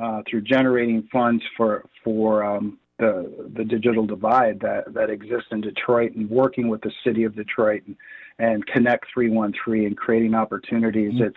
uh, 0.00 0.22
through 0.28 0.42
generating 0.42 1.08
funds 1.12 1.42
for 1.56 1.84
for 2.02 2.44
um, 2.44 2.78
the 2.98 3.50
the 3.54 3.64
digital 3.64 4.06
divide 4.06 4.60
that 4.60 4.92
that 4.94 5.10
exists 5.10 5.48
in 5.50 5.60
Detroit 5.60 6.14
and 6.14 6.28
working 6.30 6.68
with 6.68 6.80
the 6.80 6.92
city 7.04 7.24
of 7.24 7.34
Detroit 7.34 7.82
and, 7.86 7.96
and 8.38 8.66
Connect 8.66 9.06
313 9.12 9.86
and 9.86 9.96
creating 9.96 10.34
opportunities. 10.34 11.12
Mm-hmm. 11.12 11.24
It's 11.24 11.36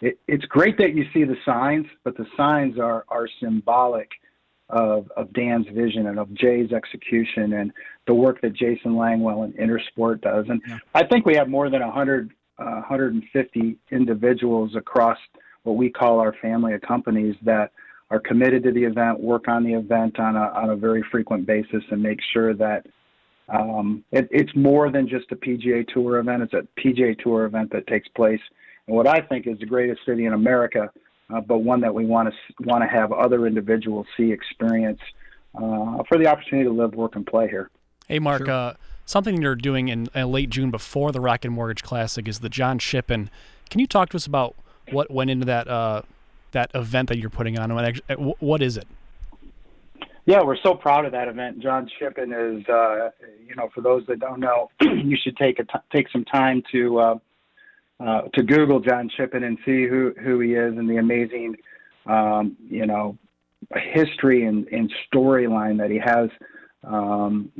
it, 0.00 0.18
it's 0.28 0.44
great 0.46 0.78
that 0.78 0.94
you 0.94 1.04
see 1.12 1.24
the 1.24 1.36
signs, 1.44 1.86
but 2.04 2.16
the 2.16 2.26
signs 2.36 2.78
are 2.78 3.04
are 3.08 3.28
symbolic 3.40 4.08
of 4.68 5.10
of 5.16 5.32
Dan's 5.32 5.66
vision 5.72 6.06
and 6.06 6.18
of 6.18 6.32
Jay's 6.34 6.72
execution 6.72 7.54
and 7.54 7.72
the 8.06 8.14
work 8.14 8.40
that 8.42 8.52
Jason 8.52 8.92
Langwell 8.92 9.44
and 9.44 9.54
Intersport 9.54 10.20
does. 10.20 10.46
And 10.48 10.62
yeah. 10.66 10.78
I 10.94 11.04
think 11.04 11.26
we 11.26 11.34
have 11.34 11.48
more 11.48 11.68
than 11.70 11.80
100 11.80 12.30
uh, 12.58 12.64
150 12.64 13.76
individuals 13.90 14.76
across 14.76 15.18
what 15.62 15.76
we 15.76 15.90
call 15.90 16.20
our 16.20 16.34
family 16.40 16.74
of 16.74 16.80
companies 16.82 17.34
that 17.42 17.72
are 18.10 18.20
committed 18.20 18.62
to 18.64 18.72
the 18.72 18.82
event, 18.82 19.20
work 19.20 19.46
on 19.48 19.62
the 19.64 19.74
event 19.74 20.18
on 20.18 20.36
a, 20.36 20.40
on 20.40 20.70
a 20.70 20.76
very 20.76 21.04
frequent 21.10 21.46
basis, 21.46 21.82
and 21.90 22.02
make 22.02 22.18
sure 22.32 22.54
that 22.54 22.86
um, 23.48 24.04
it, 24.12 24.28
it's 24.30 24.54
more 24.54 24.90
than 24.90 25.08
just 25.08 25.30
a 25.32 25.36
PGA 25.36 25.86
Tour 25.86 26.18
event. 26.18 26.42
It's 26.42 26.54
a 26.54 26.66
PGA 26.80 27.18
Tour 27.18 27.44
event 27.44 27.70
that 27.72 27.86
takes 27.86 28.08
place 28.08 28.40
in 28.86 28.94
what 28.94 29.06
I 29.06 29.20
think 29.20 29.46
is 29.46 29.58
the 29.58 29.66
greatest 29.66 30.00
city 30.06 30.26
in 30.26 30.32
America, 30.32 30.90
uh, 31.34 31.40
but 31.40 31.58
one 31.58 31.80
that 31.80 31.94
we 31.94 32.04
want 32.04 32.28
to 32.28 32.64
want 32.64 32.82
to 32.82 32.88
have 32.88 33.12
other 33.12 33.46
individuals 33.46 34.06
see, 34.16 34.32
experience, 34.32 35.00
uh, 35.54 36.02
for 36.08 36.18
the 36.18 36.26
opportunity 36.26 36.68
to 36.68 36.74
live, 36.74 36.94
work, 36.94 37.16
and 37.16 37.26
play 37.26 37.48
here. 37.48 37.70
Hey, 38.08 38.18
Mark. 38.18 38.46
Sure. 38.46 38.50
Uh, 38.50 38.74
something 39.06 39.40
you're 39.40 39.56
doing 39.56 39.88
in 39.88 40.08
uh, 40.14 40.24
late 40.24 40.50
June 40.50 40.70
before 40.70 41.12
the 41.12 41.20
Rocket 41.20 41.50
Mortgage 41.50 41.82
Classic 41.82 42.26
is 42.26 42.40
the 42.40 42.48
John 42.48 42.78
Shippen. 42.78 43.30
Can 43.68 43.80
you 43.80 43.86
talk 43.86 44.08
to 44.10 44.16
us 44.16 44.26
about 44.26 44.56
what 44.90 45.10
went 45.10 45.30
into 45.30 45.44
that 45.46 45.68
uh, 45.68 46.02
that 46.52 46.70
event 46.74 47.08
that 47.08 47.18
you're 47.18 47.30
putting 47.30 47.58
on? 47.58 47.70
What 48.38 48.62
is 48.62 48.76
it? 48.76 48.86
Yeah, 50.26 50.42
we're 50.44 50.58
so 50.62 50.74
proud 50.74 51.06
of 51.06 51.12
that 51.12 51.28
event. 51.28 51.60
John 51.60 51.90
Shippen 51.98 52.32
is, 52.32 52.64
uh, 52.68 53.10
you 53.46 53.56
know, 53.56 53.68
for 53.74 53.80
those 53.80 54.04
that 54.06 54.20
don't 54.20 54.38
know, 54.38 54.70
you 54.80 55.16
should 55.20 55.36
take 55.36 55.58
a 55.58 55.64
t- 55.64 55.86
take 55.92 56.08
some 56.10 56.24
time 56.24 56.62
to 56.72 56.98
uh, 56.98 57.18
uh, 57.98 58.22
to 58.34 58.42
Google 58.42 58.80
John 58.80 59.10
Shippen 59.16 59.44
and 59.44 59.58
see 59.64 59.86
who 59.86 60.14
who 60.22 60.40
he 60.40 60.52
is 60.54 60.76
and 60.76 60.88
the 60.88 60.98
amazing, 60.98 61.56
um, 62.06 62.56
you 62.68 62.86
know, 62.86 63.16
history 63.74 64.44
and, 64.44 64.66
and 64.68 64.92
storyline 65.12 65.78
that 65.78 65.90
he 65.90 65.98
has. 65.98 66.30
Um, 66.82 67.50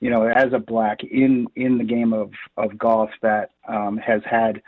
you 0.00 0.08
know, 0.08 0.26
as 0.26 0.52
a 0.52 0.58
black 0.58 1.02
in 1.02 1.46
in 1.56 1.76
the 1.76 1.84
game 1.84 2.12
of 2.12 2.30
of 2.56 2.78
golf 2.78 3.10
that 3.22 3.50
um, 3.68 3.96
has 3.98 4.22
had, 4.24 4.62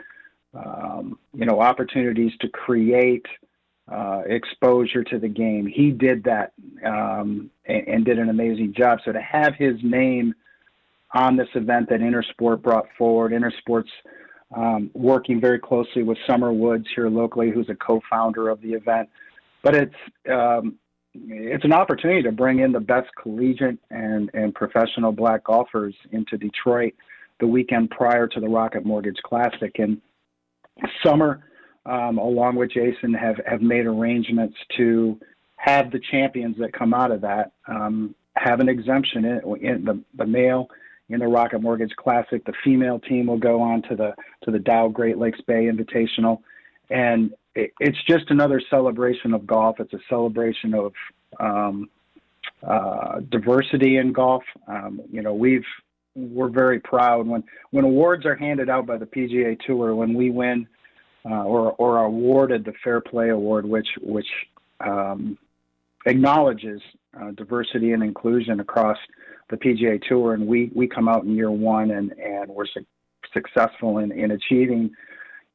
um, 0.53 1.17
you 1.33 1.45
know, 1.45 1.61
opportunities 1.61 2.31
to 2.41 2.49
create 2.49 3.25
uh, 3.91 4.21
exposure 4.27 5.03
to 5.03 5.19
the 5.19 5.27
game. 5.27 5.67
He 5.67 5.91
did 5.91 6.23
that 6.23 6.53
um, 6.85 7.51
and, 7.67 7.87
and, 7.87 8.05
did 8.05 8.17
an 8.17 8.29
amazing 8.29 8.73
job. 8.75 8.99
So 9.05 9.11
to 9.11 9.21
have 9.21 9.53
his 9.55 9.75
name 9.83 10.33
on 11.13 11.37
this 11.37 11.47
event 11.53 11.89
that 11.89 11.99
Intersport 11.99 12.63
brought 12.63 12.87
forward, 12.97 13.31
Intersport's 13.31 13.91
um, 14.55 14.89
working 14.93 15.39
very 15.39 15.59
closely 15.59 16.01
with 16.01 16.17
Summer 16.27 16.51
Woods 16.51 16.85
here 16.95 17.09
locally, 17.09 17.51
who's 17.51 17.69
a 17.69 17.75
co-founder 17.75 18.49
of 18.49 18.59
the 18.61 18.73
event. 18.73 19.07
But 19.61 19.75
it's 19.75 19.95
um, 20.31 20.79
it's 21.13 21.63
an 21.63 21.73
opportunity 21.73 22.21
to 22.23 22.31
bring 22.31 22.59
in 22.59 22.71
the 22.71 22.79
best 22.79 23.09
collegiate 23.21 23.77
and, 23.89 24.29
and 24.33 24.53
professional 24.53 25.11
black 25.11 25.45
golfers 25.45 25.95
into 26.11 26.37
Detroit 26.37 26.93
the 27.39 27.47
weekend 27.47 27.89
prior 27.89 28.27
to 28.27 28.39
the 28.39 28.47
Rocket 28.47 28.85
Mortgage 28.85 29.17
Classic. 29.23 29.77
And 29.79 30.01
Summer, 31.03 31.43
um, 31.85 32.17
along 32.17 32.55
with 32.55 32.71
Jason, 32.71 33.13
have, 33.13 33.39
have 33.45 33.61
made 33.61 33.85
arrangements 33.85 34.57
to 34.77 35.19
have 35.55 35.91
the 35.91 35.99
champions 36.11 36.57
that 36.59 36.73
come 36.73 36.93
out 36.93 37.11
of 37.11 37.21
that 37.21 37.51
um, 37.67 38.13
have 38.35 38.59
an 38.59 38.69
exemption 38.69 39.25
in, 39.25 39.57
in 39.61 39.85
the, 39.85 40.03
the 40.15 40.25
male 40.25 40.69
in 41.09 41.19
the 41.19 41.27
Rocket 41.27 41.59
Mortgage 41.59 41.95
Classic. 41.95 42.43
The 42.45 42.53
female 42.63 42.99
team 42.99 43.27
will 43.27 43.37
go 43.37 43.61
on 43.61 43.81
to 43.83 43.95
the 43.95 44.13
to 44.43 44.51
the 44.51 44.59
Dow 44.59 44.87
Great 44.87 45.17
Lakes 45.17 45.39
Bay 45.47 45.65
Invitational, 45.65 46.39
and 46.89 47.31
it, 47.53 47.71
it's 47.79 47.97
just 48.07 48.29
another 48.29 48.61
celebration 48.69 49.33
of 49.33 49.45
golf. 49.45 49.79
It's 49.79 49.93
a 49.93 49.99
celebration 50.09 50.73
of 50.73 50.93
um, 51.39 51.89
uh, 52.65 53.19
diversity 53.29 53.97
in 53.97 54.11
golf. 54.11 54.43
Um, 54.67 55.01
you 55.11 55.21
know, 55.21 55.33
we've 55.33 55.65
we're 56.15 56.49
very 56.49 56.79
proud 56.79 57.27
when 57.27 57.43
when 57.71 57.85
awards 57.85 58.25
are 58.25 58.35
handed 58.35 58.69
out 58.69 58.85
by 58.85 58.97
the 58.97 59.05
PGA 59.05 59.59
Tour 59.65 59.95
when 59.95 60.13
we 60.13 60.29
win 60.29 60.67
uh, 61.29 61.43
or 61.43 61.71
or 61.73 62.03
awarded 62.03 62.65
the 62.65 62.73
Fair 62.83 63.01
Play 63.01 63.29
Award, 63.29 63.65
which 63.65 63.87
which 64.01 64.27
um, 64.79 65.37
acknowledges 66.05 66.81
uh, 67.19 67.31
diversity 67.31 67.91
and 67.91 68.03
inclusion 68.03 68.59
across 68.59 68.97
the 69.49 69.57
PGA 69.57 70.01
Tour, 70.07 70.33
and 70.33 70.47
we 70.47 70.71
we 70.75 70.87
come 70.87 71.07
out 71.07 71.23
in 71.23 71.35
year 71.35 71.51
one 71.51 71.91
and 71.91 72.11
and 72.13 72.49
we're 72.49 72.67
su- 72.67 72.85
successful 73.33 73.99
in 73.99 74.11
in 74.11 74.31
achieving, 74.31 74.91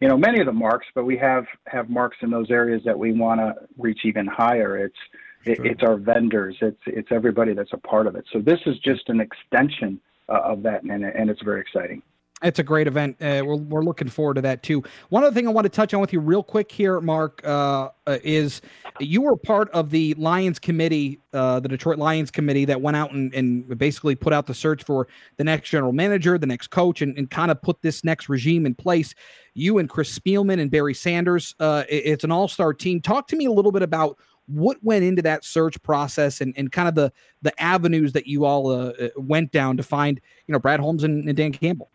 you 0.01 0.09
know, 0.09 0.17
many 0.17 0.41
of 0.41 0.47
the 0.47 0.53
marks, 0.53 0.87
but 0.95 1.05
we 1.05 1.17
have 1.17 1.47
have 1.67 1.89
marks 1.89 2.17
in 2.23 2.31
those 2.31 2.51
areas 2.51 2.83
that 2.85 2.99
we 2.99 3.13
want 3.13 3.41
to 3.41 3.55
reach 3.79 4.01
even 4.05 4.27
higher. 4.27 4.77
It's 4.77 4.99
it, 5.45 5.59
it's 5.65 5.83
our 5.83 5.97
vendors, 5.97 6.57
it's 6.61 6.81
it's 6.87 7.09
everybody 7.11 7.55
that's 7.55 7.73
a 7.73 7.79
part 7.79 8.07
of 8.07 8.17
it. 8.17 8.25
So 8.33 8.41
this 8.41 8.61
is 8.67 8.79
just 8.81 9.09
an 9.09 9.21
extension 9.21 10.01
uh, 10.29 10.41
of 10.45 10.63
that, 10.65 10.83
and 10.83 11.05
and 11.05 11.31
it's 11.31 11.43
very 11.43 11.61
exciting. 11.61 12.03
It's 12.43 12.59
a 12.59 12.63
great 12.63 12.87
event. 12.87 13.17
Uh, 13.21 13.43
we're, 13.45 13.57
we're 13.57 13.85
looking 13.85 14.09
forward 14.09 14.35
to 14.35 14.41
that 14.43 14.63
too. 14.63 14.83
One 15.11 15.23
other 15.23 15.35
thing 15.35 15.47
I 15.47 15.51
want 15.51 15.67
to 15.67 15.69
touch 15.69 15.93
on 15.93 16.01
with 16.01 16.13
you 16.13 16.21
real 16.21 16.43
quick 16.43 16.73
here, 16.73 17.01
Mark, 17.01 17.43
uh, 17.45 17.91
uh, 18.07 18.19
is 18.25 18.63
you 18.99 19.21
were 19.21 19.37
part 19.37 19.71
of 19.73 19.91
the 19.91 20.15
Lions 20.15 20.59
committee, 20.59 21.21
uh, 21.35 21.61
the 21.61 21.69
Detroit 21.69 21.99
Lions 21.99 22.31
committee 22.31 22.65
that 22.65 22.81
went 22.81 22.97
out 22.97 23.13
and, 23.13 23.33
and, 23.35 23.79
basically 23.79 24.15
put 24.15 24.33
out 24.33 24.47
the 24.47 24.55
search 24.55 24.83
for 24.85 25.07
the 25.37 25.45
next 25.45 25.69
general 25.69 25.93
manager, 25.93 26.37
the 26.39 26.47
next 26.47 26.69
coach, 26.69 27.03
and, 27.03 27.17
and 27.17 27.31
kind 27.31 27.51
of 27.51 27.61
put 27.63 27.81
this 27.83 28.05
next 28.05 28.29
regime 28.29 28.67
in 28.67 28.75
place. 28.75 29.15
You 29.55 29.79
and 29.79 29.89
Chris 29.89 30.19
Spielman 30.19 30.61
and 30.61 30.71
Barry 30.71 30.95
Sanders, 30.95 31.55
uh, 31.61 31.85
it, 31.89 32.03
it's 32.07 32.25
an 32.25 32.33
all 32.33 32.49
star 32.49 32.73
team. 32.73 33.01
Talk 33.01 33.29
to 33.29 33.37
me 33.37 33.45
a 33.45 33.53
little 33.53 33.73
bit 33.73 33.83
about 33.83 34.19
what 34.47 34.79
went 34.83 35.05
into 35.05 35.23
that 35.23 35.45
search 35.45 35.81
process 35.83 36.41
and, 36.41 36.53
and 36.57 36.73
kind 36.73 36.89
of 36.89 36.95
the 36.95 37.13
the 37.43 37.63
avenues 37.63 38.13
that 38.13 38.27
you 38.27 38.45
all 38.45 38.71
uh, 38.71 38.93
went 39.17 39.53
down 39.53 39.77
to 39.77 39.83
find, 39.83 40.21
you 40.47 40.53
know, 40.53 40.59
Brad 40.59 40.81
Holmes 40.81 41.05
and, 41.05 41.29
and 41.29 41.37
Dan 41.37 41.53
Campbell. 41.53 41.91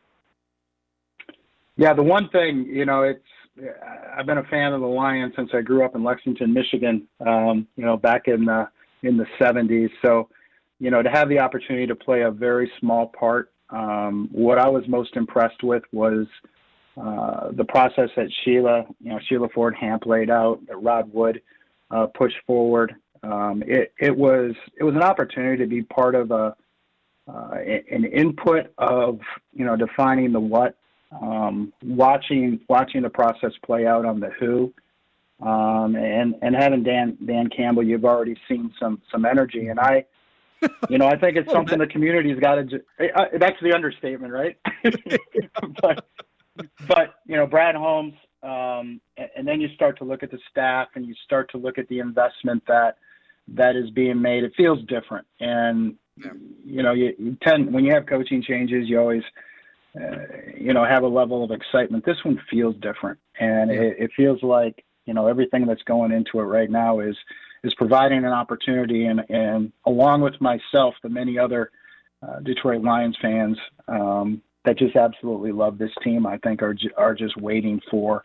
Yeah, 1.77 1.93
the 1.93 2.03
one 2.03 2.29
thing, 2.29 2.65
you 2.65 2.85
know, 2.85 3.03
it's 3.03 3.19
I've 4.17 4.25
been 4.25 4.37
a 4.37 4.43
fan 4.43 4.73
of 4.73 4.81
the 4.81 4.87
Lions 4.87 5.33
since 5.35 5.49
I 5.53 5.61
grew 5.61 5.85
up 5.85 5.95
in 5.95 6.03
Lexington, 6.03 6.53
Michigan. 6.53 7.07
Um, 7.25 7.67
you 7.75 7.85
know, 7.85 7.97
back 7.97 8.23
in 8.27 8.45
the 8.45 8.67
in 9.03 9.17
the 9.17 9.25
'70s. 9.39 9.89
So, 10.03 10.29
you 10.79 10.91
know, 10.91 11.01
to 11.01 11.09
have 11.09 11.29
the 11.29 11.39
opportunity 11.39 11.87
to 11.87 11.95
play 11.95 12.21
a 12.21 12.31
very 12.31 12.71
small 12.79 13.07
part. 13.07 13.51
Um, 13.69 14.29
what 14.31 14.57
I 14.57 14.67
was 14.67 14.83
most 14.87 15.15
impressed 15.15 15.63
with 15.63 15.83
was 15.91 16.27
uh, 17.01 17.51
the 17.51 17.65
process 17.65 18.09
that 18.15 18.27
Sheila, 18.43 18.85
you 19.01 19.09
know, 19.09 19.19
Sheila 19.27 19.49
Ford 19.49 19.75
Hamp 19.75 20.05
laid 20.05 20.29
out, 20.29 20.59
that 20.67 20.81
Rod 20.81 21.11
Wood 21.13 21.41
uh, 21.91 22.07
pushed 22.07 22.37
forward. 22.45 22.95
Um, 23.23 23.63
it, 23.65 23.93
it 23.99 24.15
was 24.15 24.53
it 24.77 24.83
was 24.83 24.95
an 24.95 25.03
opportunity 25.03 25.57
to 25.57 25.67
be 25.67 25.81
part 25.81 26.15
of 26.15 26.31
a 26.31 26.55
uh, 27.27 27.55
an 27.91 28.05
input 28.05 28.71
of 28.77 29.19
you 29.53 29.65
know 29.65 29.75
defining 29.75 30.31
the 30.31 30.39
what 30.39 30.77
um, 31.21 31.73
watching 31.83 32.59
watching 32.67 33.01
the 33.01 33.09
process 33.09 33.51
play 33.65 33.85
out 33.85 34.05
on 34.05 34.19
the 34.19 34.29
Who, 34.39 34.73
um, 35.41 35.95
and 35.95 36.35
and 36.41 36.55
having 36.55 36.83
Dan 36.83 37.17
Dan 37.25 37.49
Campbell, 37.49 37.83
you've 37.83 38.05
already 38.05 38.35
seen 38.47 38.73
some 38.79 39.01
some 39.11 39.25
energy, 39.25 39.67
and 39.67 39.79
I, 39.79 40.05
you 40.89 40.97
know, 40.97 41.07
I 41.07 41.17
think 41.17 41.37
it's 41.37 41.51
something 41.51 41.77
the 41.77 41.87
community's 41.87 42.39
got 42.39 42.55
to. 42.55 42.81
Uh, 42.99 43.25
that's 43.39 43.57
the 43.61 43.73
understatement, 43.73 44.33
right? 44.33 44.57
but 45.81 46.05
but 46.87 47.15
you 47.25 47.35
know, 47.35 47.47
Brad 47.47 47.75
Holmes, 47.75 48.13
um, 48.43 49.01
and, 49.17 49.29
and 49.37 49.47
then 49.47 49.61
you 49.61 49.69
start 49.75 49.97
to 49.99 50.03
look 50.03 50.23
at 50.23 50.31
the 50.31 50.39
staff, 50.49 50.89
and 50.95 51.05
you 51.05 51.15
start 51.25 51.49
to 51.51 51.57
look 51.57 51.77
at 51.77 51.87
the 51.87 51.99
investment 51.99 52.63
that 52.67 52.97
that 53.49 53.75
is 53.75 53.89
being 53.91 54.21
made. 54.21 54.43
It 54.43 54.53
feels 54.55 54.79
different, 54.87 55.27
and 55.39 55.95
yeah. 56.17 56.31
you 56.65 56.83
know, 56.83 56.93
you, 56.93 57.13
you 57.17 57.37
tend 57.41 57.73
when 57.73 57.83
you 57.83 57.93
have 57.93 58.05
coaching 58.05 58.41
changes, 58.41 58.87
you 58.87 58.99
always 58.99 59.23
you 60.57 60.73
know, 60.73 60.85
have 60.85 61.03
a 61.03 61.07
level 61.07 61.43
of 61.43 61.51
excitement. 61.51 62.05
This 62.05 62.17
one 62.23 62.39
feels 62.49 62.75
different, 62.77 63.19
and 63.39 63.71
yeah. 63.71 63.81
it, 63.81 63.95
it, 63.99 64.11
feels 64.15 64.41
like 64.43 64.83
you 65.05 65.13
know 65.13 65.27
everything 65.27 65.65
that's 65.65 65.83
going 65.83 66.11
into 66.11 66.39
it 66.39 66.43
right 66.43 66.69
now 66.69 66.99
is 66.99 67.15
is 67.63 67.73
providing 67.75 68.19
an 68.19 68.31
opportunity, 68.31 69.05
and 69.05 69.21
and 69.29 69.71
along 69.85 70.21
with 70.21 70.39
myself, 70.41 70.95
the 71.03 71.09
many 71.09 71.37
other 71.37 71.71
uh, 72.21 72.39
Detroit 72.41 72.83
Lions 72.83 73.17
fans 73.21 73.57
um, 73.87 74.41
that 74.65 74.77
just 74.77 74.95
absolutely 74.95 75.51
love 75.51 75.77
this 75.77 75.91
team, 76.03 76.25
I 76.25 76.37
think 76.39 76.61
are 76.61 76.75
are 76.97 77.15
just 77.15 77.37
waiting 77.37 77.79
for 77.89 78.23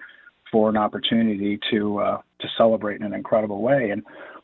for 0.51 0.69
an 0.69 0.77
opportunity 0.77 1.59
to 1.71 1.99
uh, 1.99 2.19
to 2.41 2.49
celebrate 2.57 2.97
in 2.97 3.07
an 3.07 3.15
incredible 3.15 3.63
way, 3.63 3.91
and 3.91 4.03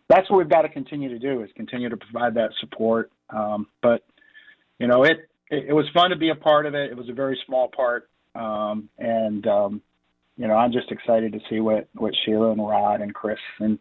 that's 0.08 0.30
what 0.30 0.36
we've 0.36 0.48
got 0.48 0.62
to 0.62 0.68
continue 0.68 1.08
to 1.08 1.18
do 1.18 1.42
is 1.42 1.50
continue 1.56 1.88
to 1.88 1.96
provide 1.96 2.34
that 2.34 2.50
support. 2.60 3.10
Um, 3.30 3.66
but 3.82 4.04
you 4.78 4.86
know, 4.86 5.02
it 5.02 5.28
it, 5.50 5.66
it, 5.68 5.72
was 5.72 5.86
fun 5.94 6.10
to 6.10 6.16
be 6.16 6.30
a 6.30 6.34
part 6.34 6.66
of 6.66 6.74
it. 6.74 6.90
It 6.90 6.96
was 6.96 7.08
a 7.08 7.12
very 7.12 7.40
small 7.46 7.68
part, 7.68 8.08
um, 8.34 8.88
and 8.98 9.46
um, 9.46 9.82
you 10.36 10.46
know, 10.46 10.54
I'm 10.54 10.72
just 10.72 10.90
excited 10.90 11.32
to 11.32 11.40
see 11.48 11.60
what 11.60 11.88
what 11.94 12.14
Sheila 12.24 12.52
and 12.52 12.66
Rod 12.66 13.00
and 13.00 13.14
Chris 13.14 13.38
and 13.58 13.78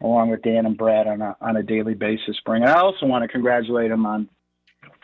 along 0.00 0.30
with 0.30 0.42
Dan 0.42 0.66
and 0.66 0.76
Brad 0.76 1.06
on 1.06 1.22
a 1.22 1.36
on 1.40 1.56
a 1.56 1.62
daily 1.62 1.94
basis 1.94 2.36
bring. 2.44 2.62
And 2.62 2.70
I 2.70 2.80
also 2.80 3.06
want 3.06 3.22
to 3.22 3.28
congratulate 3.28 3.90
them 3.90 4.06
on 4.06 4.28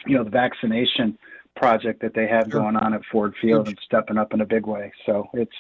you 0.06 0.16
know 0.16 0.25
the 0.25 0.30
vaccination 0.30 1.18
project 1.56 2.02
that 2.02 2.14
they 2.14 2.26
have 2.26 2.50
sure. 2.50 2.61
going 2.61 2.76
on 2.76 2.94
at 2.94 3.02
Ford 3.11 3.34
Field 3.40 3.68
and 3.68 3.78
stepping 3.84 4.18
up 4.18 4.34
in 4.34 4.40
a 4.40 4.46
big 4.46 4.66
way. 4.66 4.92
So 5.06 5.28
it's 5.34 5.52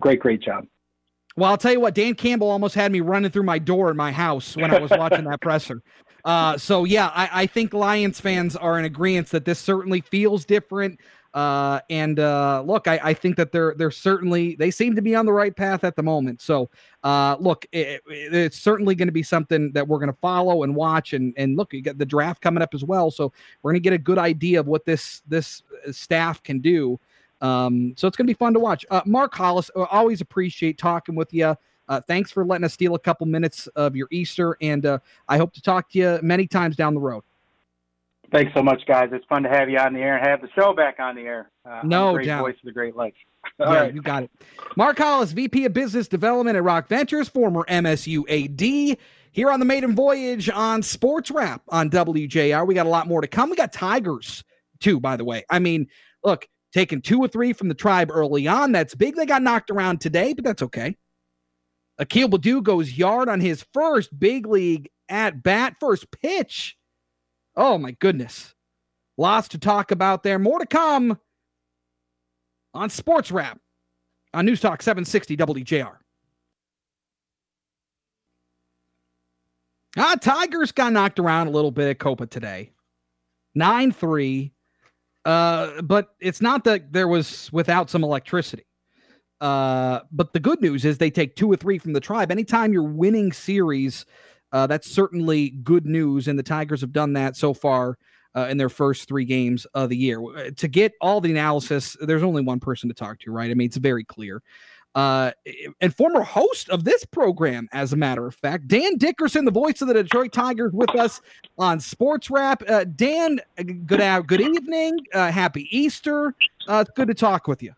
great, 0.00 0.20
great 0.20 0.42
job. 0.42 0.66
Well, 1.38 1.50
I'll 1.50 1.56
tell 1.56 1.70
you 1.70 1.78
what, 1.78 1.94
Dan 1.94 2.14
Campbell 2.14 2.50
almost 2.50 2.74
had 2.74 2.90
me 2.90 3.00
running 3.00 3.30
through 3.30 3.44
my 3.44 3.60
door 3.60 3.92
in 3.92 3.96
my 3.96 4.10
house 4.10 4.56
when 4.56 4.74
I 4.74 4.80
was 4.80 4.90
watching 4.90 5.24
that 5.24 5.40
presser. 5.40 5.82
Uh, 6.24 6.58
so 6.58 6.84
yeah, 6.84 7.10
I, 7.14 7.30
I, 7.32 7.46
think 7.46 7.72
Lions 7.72 8.20
fans 8.20 8.56
are 8.56 8.78
in 8.78 8.84
agreement 8.84 9.28
that 9.30 9.44
this 9.46 9.58
certainly 9.58 10.00
feels 10.00 10.44
different. 10.44 10.98
Uh, 11.32 11.80
and 11.88 12.18
uh, 12.18 12.62
look, 12.66 12.88
I, 12.88 13.00
I, 13.02 13.14
think 13.14 13.36
that 13.36 13.52
they're 13.52 13.72
they're 13.78 13.92
certainly 13.92 14.56
they 14.56 14.70
seem 14.70 14.96
to 14.96 15.00
be 15.00 15.14
on 15.14 15.26
the 15.26 15.32
right 15.32 15.54
path 15.54 15.84
at 15.84 15.94
the 15.94 16.02
moment. 16.02 16.42
So 16.42 16.68
uh, 17.04 17.36
look, 17.38 17.64
it, 17.72 18.02
it, 18.08 18.34
it's 18.34 18.58
certainly 18.58 18.96
going 18.96 19.08
to 19.08 19.12
be 19.12 19.22
something 19.22 19.72
that 19.72 19.86
we're 19.86 20.00
going 20.00 20.12
to 20.12 20.18
follow 20.18 20.64
and 20.64 20.74
watch. 20.74 21.12
And 21.12 21.32
and 21.38 21.56
look, 21.56 21.72
you 21.72 21.80
got 21.80 21.98
the 21.98 22.04
draft 22.04 22.42
coming 22.42 22.62
up 22.62 22.74
as 22.74 22.84
well, 22.84 23.10
so 23.12 23.32
we're 23.62 23.70
going 23.70 23.82
to 23.82 23.88
get 23.88 23.92
a 23.94 23.98
good 23.98 24.18
idea 24.18 24.58
of 24.58 24.66
what 24.66 24.84
this 24.84 25.22
this 25.28 25.62
staff 25.92 26.42
can 26.42 26.58
do. 26.58 26.98
Um, 27.40 27.94
so 27.96 28.08
it's 28.08 28.16
going 28.16 28.26
to 28.26 28.30
be 28.30 28.38
fun 28.38 28.54
to 28.54 28.60
watch. 28.60 28.84
Uh, 28.90 29.02
Mark 29.06 29.34
Hollis, 29.34 29.70
uh, 29.76 29.82
always 29.84 30.20
appreciate 30.20 30.78
talking 30.78 31.14
with 31.14 31.32
you. 31.32 31.56
Uh, 31.88 32.00
thanks 32.00 32.30
for 32.30 32.44
letting 32.44 32.64
us 32.64 32.74
steal 32.74 32.94
a 32.94 32.98
couple 32.98 33.26
minutes 33.26 33.66
of 33.68 33.96
your 33.96 34.08
Easter, 34.10 34.56
and 34.60 34.84
uh, 34.84 34.98
I 35.28 35.38
hope 35.38 35.54
to 35.54 35.62
talk 35.62 35.90
to 35.92 35.98
you 35.98 36.18
many 36.22 36.46
times 36.46 36.76
down 36.76 36.94
the 36.94 37.00
road. 37.00 37.22
Thanks 38.30 38.52
so 38.54 38.62
much, 38.62 38.82
guys. 38.86 39.08
It's 39.12 39.24
fun 39.24 39.42
to 39.44 39.48
have 39.48 39.70
you 39.70 39.78
on 39.78 39.94
the 39.94 40.00
air 40.00 40.18
and 40.18 40.26
have 40.26 40.42
the 40.42 40.50
show 40.54 40.74
back 40.74 41.00
on 41.00 41.14
the 41.14 41.22
air. 41.22 41.50
Uh, 41.64 41.80
no 41.82 42.12
great 42.12 42.26
doubt. 42.26 42.42
voice 42.42 42.56
of 42.56 42.64
the 42.64 42.72
Great 42.72 42.94
Lakes. 42.94 43.16
All 43.58 43.66
yeah, 43.72 43.80
right. 43.80 43.94
you 43.94 44.02
got 44.02 44.24
it. 44.24 44.30
Mark 44.76 44.98
Hollis, 44.98 45.32
VP 45.32 45.64
of 45.64 45.72
Business 45.72 46.08
Development 46.08 46.54
at 46.54 46.62
Rock 46.62 46.88
Ventures, 46.88 47.28
former 47.28 47.64
MSU 47.68 48.24
AD, 48.28 48.98
here 49.32 49.50
on 49.50 49.60
the 49.60 49.66
Maiden 49.66 49.94
Voyage 49.94 50.50
on 50.50 50.82
Sports 50.82 51.30
Wrap 51.30 51.62
on 51.68 51.88
WJR. 51.88 52.66
We 52.66 52.74
got 52.74 52.84
a 52.84 52.90
lot 52.90 53.06
more 53.06 53.22
to 53.22 53.28
come. 53.28 53.48
We 53.48 53.56
got 53.56 53.72
Tigers 53.72 54.44
too, 54.78 55.00
by 55.00 55.16
the 55.16 55.24
way. 55.24 55.44
I 55.48 55.58
mean, 55.58 55.88
look, 56.22 56.46
taking 56.72 57.02
two 57.02 57.18
or 57.20 57.28
three 57.28 57.52
from 57.52 57.68
the 57.68 57.74
tribe 57.74 58.10
early 58.10 58.46
on. 58.46 58.72
That's 58.72 58.94
big. 58.94 59.16
They 59.16 59.26
got 59.26 59.42
knocked 59.42 59.70
around 59.70 60.00
today, 60.00 60.32
but 60.32 60.44
that's 60.44 60.62
okay. 60.62 60.96
Akil 61.98 62.28
Baddoo 62.28 62.62
goes 62.62 62.92
yard 62.92 63.28
on 63.28 63.40
his 63.40 63.64
first 63.72 64.16
big 64.18 64.46
league 64.46 64.88
at 65.08 65.42
bat, 65.42 65.74
first 65.80 66.10
pitch. 66.10 66.76
Oh 67.56 67.78
my 67.78 67.92
goodness. 67.92 68.54
Lots 69.16 69.48
to 69.48 69.58
talk 69.58 69.90
about 69.90 70.22
there. 70.22 70.38
More 70.38 70.60
to 70.60 70.66
come 70.66 71.18
on 72.72 72.90
Sports 72.90 73.32
Wrap 73.32 73.58
on 74.32 74.46
News 74.46 74.60
Talk 74.60 74.80
760 74.82 75.36
WJR. 75.36 75.96
Ah, 79.96 80.16
Tigers 80.20 80.70
got 80.70 80.92
knocked 80.92 81.18
around 81.18 81.48
a 81.48 81.50
little 81.50 81.72
bit 81.72 81.88
at 81.88 81.98
Copa 81.98 82.26
today. 82.26 82.70
9 83.56 83.90
3. 83.90 84.52
Uh, 85.24 85.82
but 85.82 86.08
it's 86.20 86.40
not 86.40 86.64
that 86.64 86.92
there 86.92 87.08
was 87.08 87.50
without 87.52 87.90
some 87.90 88.02
electricity. 88.02 88.64
Uh, 89.40 90.00
but 90.10 90.32
the 90.32 90.40
good 90.40 90.60
news 90.60 90.84
is 90.84 90.98
they 90.98 91.10
take 91.10 91.36
two 91.36 91.50
or 91.50 91.56
three 91.56 91.78
from 91.78 91.92
the 91.92 92.00
tribe. 92.00 92.30
Anytime 92.30 92.72
you're 92.72 92.82
winning 92.82 93.30
series 93.32 94.04
uh, 94.52 94.66
that's 94.66 94.90
certainly 94.90 95.50
good 95.50 95.86
news. 95.86 96.28
And 96.28 96.38
the 96.38 96.42
Tigers 96.42 96.80
have 96.80 96.92
done 96.92 97.12
that 97.14 97.36
so 97.36 97.52
far 97.52 97.98
uh, 98.34 98.46
in 98.50 98.56
their 98.56 98.68
first 98.68 99.08
three 99.08 99.24
games 99.24 99.66
of 99.74 99.88
the 99.90 99.96
year. 99.96 100.20
To 100.50 100.68
get 100.68 100.92
all 101.00 101.20
the 101.20 101.30
analysis, 101.30 101.96
there's 102.00 102.22
only 102.22 102.42
one 102.42 102.60
person 102.60 102.88
to 102.88 102.94
talk 102.94 103.18
to, 103.20 103.30
right? 103.30 103.50
I 103.50 103.54
mean, 103.54 103.66
it's 103.66 103.76
very 103.76 104.04
clear. 104.04 104.42
Uh, 104.98 105.30
and 105.80 105.94
former 105.94 106.22
host 106.22 106.68
of 106.70 106.82
this 106.82 107.04
program, 107.04 107.68
as 107.72 107.92
a 107.92 107.96
matter 107.96 108.26
of 108.26 108.34
fact, 108.34 108.66
Dan 108.66 108.96
Dickerson, 108.96 109.44
the 109.44 109.52
voice 109.52 109.80
of 109.80 109.86
the 109.86 109.94
Detroit 109.94 110.32
Tigers, 110.32 110.72
with 110.72 110.92
us 110.96 111.20
on 111.56 111.78
Sports 111.78 112.32
Wrap. 112.32 112.64
Uh, 112.68 112.82
Dan, 112.82 113.38
good 113.86 114.00
out, 114.00 114.26
good 114.26 114.40
evening, 114.40 114.98
uh, 115.14 115.30
happy 115.30 115.68
Easter. 115.70 116.34
Uh, 116.66 116.82
it's 116.84 116.90
good 116.96 117.06
to 117.06 117.14
talk 117.14 117.46
with 117.46 117.62
you. 117.62 117.74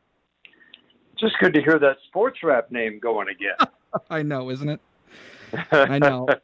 Just 1.19 1.37
good 1.41 1.53
to 1.53 1.61
hear 1.61 1.79
that 1.79 1.99
Sports 2.07 2.39
Wrap 2.43 2.71
name 2.71 2.99
going 2.99 3.29
again. 3.29 3.69
I 4.09 4.23
know, 4.23 4.49
isn't 4.49 4.71
it? 4.71 4.81
I 5.73 5.99
know. 5.99 6.27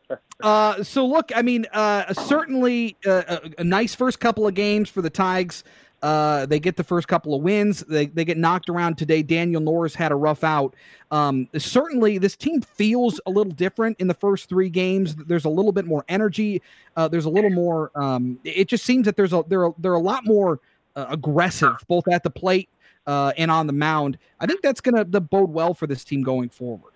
Uh, 0.42 0.82
so 0.82 1.06
look, 1.06 1.32
I 1.34 1.40
mean, 1.40 1.64
uh, 1.72 2.12
certainly 2.12 2.94
uh, 3.06 3.22
a, 3.26 3.50
a, 3.60 3.64
nice 3.64 3.94
first 3.94 4.20
couple 4.20 4.46
of 4.46 4.52
games 4.52 4.90
for 4.90 5.00
the 5.00 5.08
Tigers. 5.08 5.64
Uh, 6.02 6.46
they 6.46 6.60
get 6.60 6.76
the 6.76 6.84
first 6.84 7.08
couple 7.08 7.34
of 7.34 7.42
wins. 7.42 7.80
They, 7.80 8.06
they 8.06 8.24
get 8.24 8.36
knocked 8.36 8.68
around 8.68 8.96
today. 8.96 9.22
Daniel 9.22 9.60
Norris 9.60 9.94
had 9.94 10.12
a 10.12 10.14
rough 10.14 10.44
out. 10.44 10.74
Um, 11.10 11.48
certainly, 11.56 12.18
this 12.18 12.36
team 12.36 12.60
feels 12.60 13.20
a 13.26 13.30
little 13.30 13.52
different 13.52 13.98
in 13.98 14.06
the 14.06 14.14
first 14.14 14.48
three 14.48 14.68
games. 14.68 15.16
There's 15.16 15.46
a 15.46 15.48
little 15.48 15.72
bit 15.72 15.86
more 15.86 16.04
energy. 16.08 16.62
Uh, 16.96 17.08
there's 17.08 17.24
a 17.24 17.30
little 17.30 17.50
more. 17.50 17.90
Um, 17.94 18.38
it 18.44 18.68
just 18.68 18.84
seems 18.84 19.06
that 19.06 19.16
there's 19.16 19.32
a 19.32 19.44
they're 19.48 19.70
they're 19.78 19.94
a 19.94 19.98
lot 19.98 20.24
more 20.26 20.60
uh, 20.94 21.06
aggressive, 21.08 21.76
both 21.88 22.08
at 22.08 22.22
the 22.22 22.30
plate 22.30 22.68
uh, 23.06 23.32
and 23.38 23.50
on 23.50 23.66
the 23.66 23.72
mound. 23.72 24.18
I 24.38 24.46
think 24.46 24.62
that's 24.62 24.80
going 24.80 25.10
to 25.10 25.20
bode 25.20 25.50
well 25.50 25.74
for 25.74 25.86
this 25.86 26.04
team 26.04 26.22
going 26.22 26.50
forward. 26.50 26.92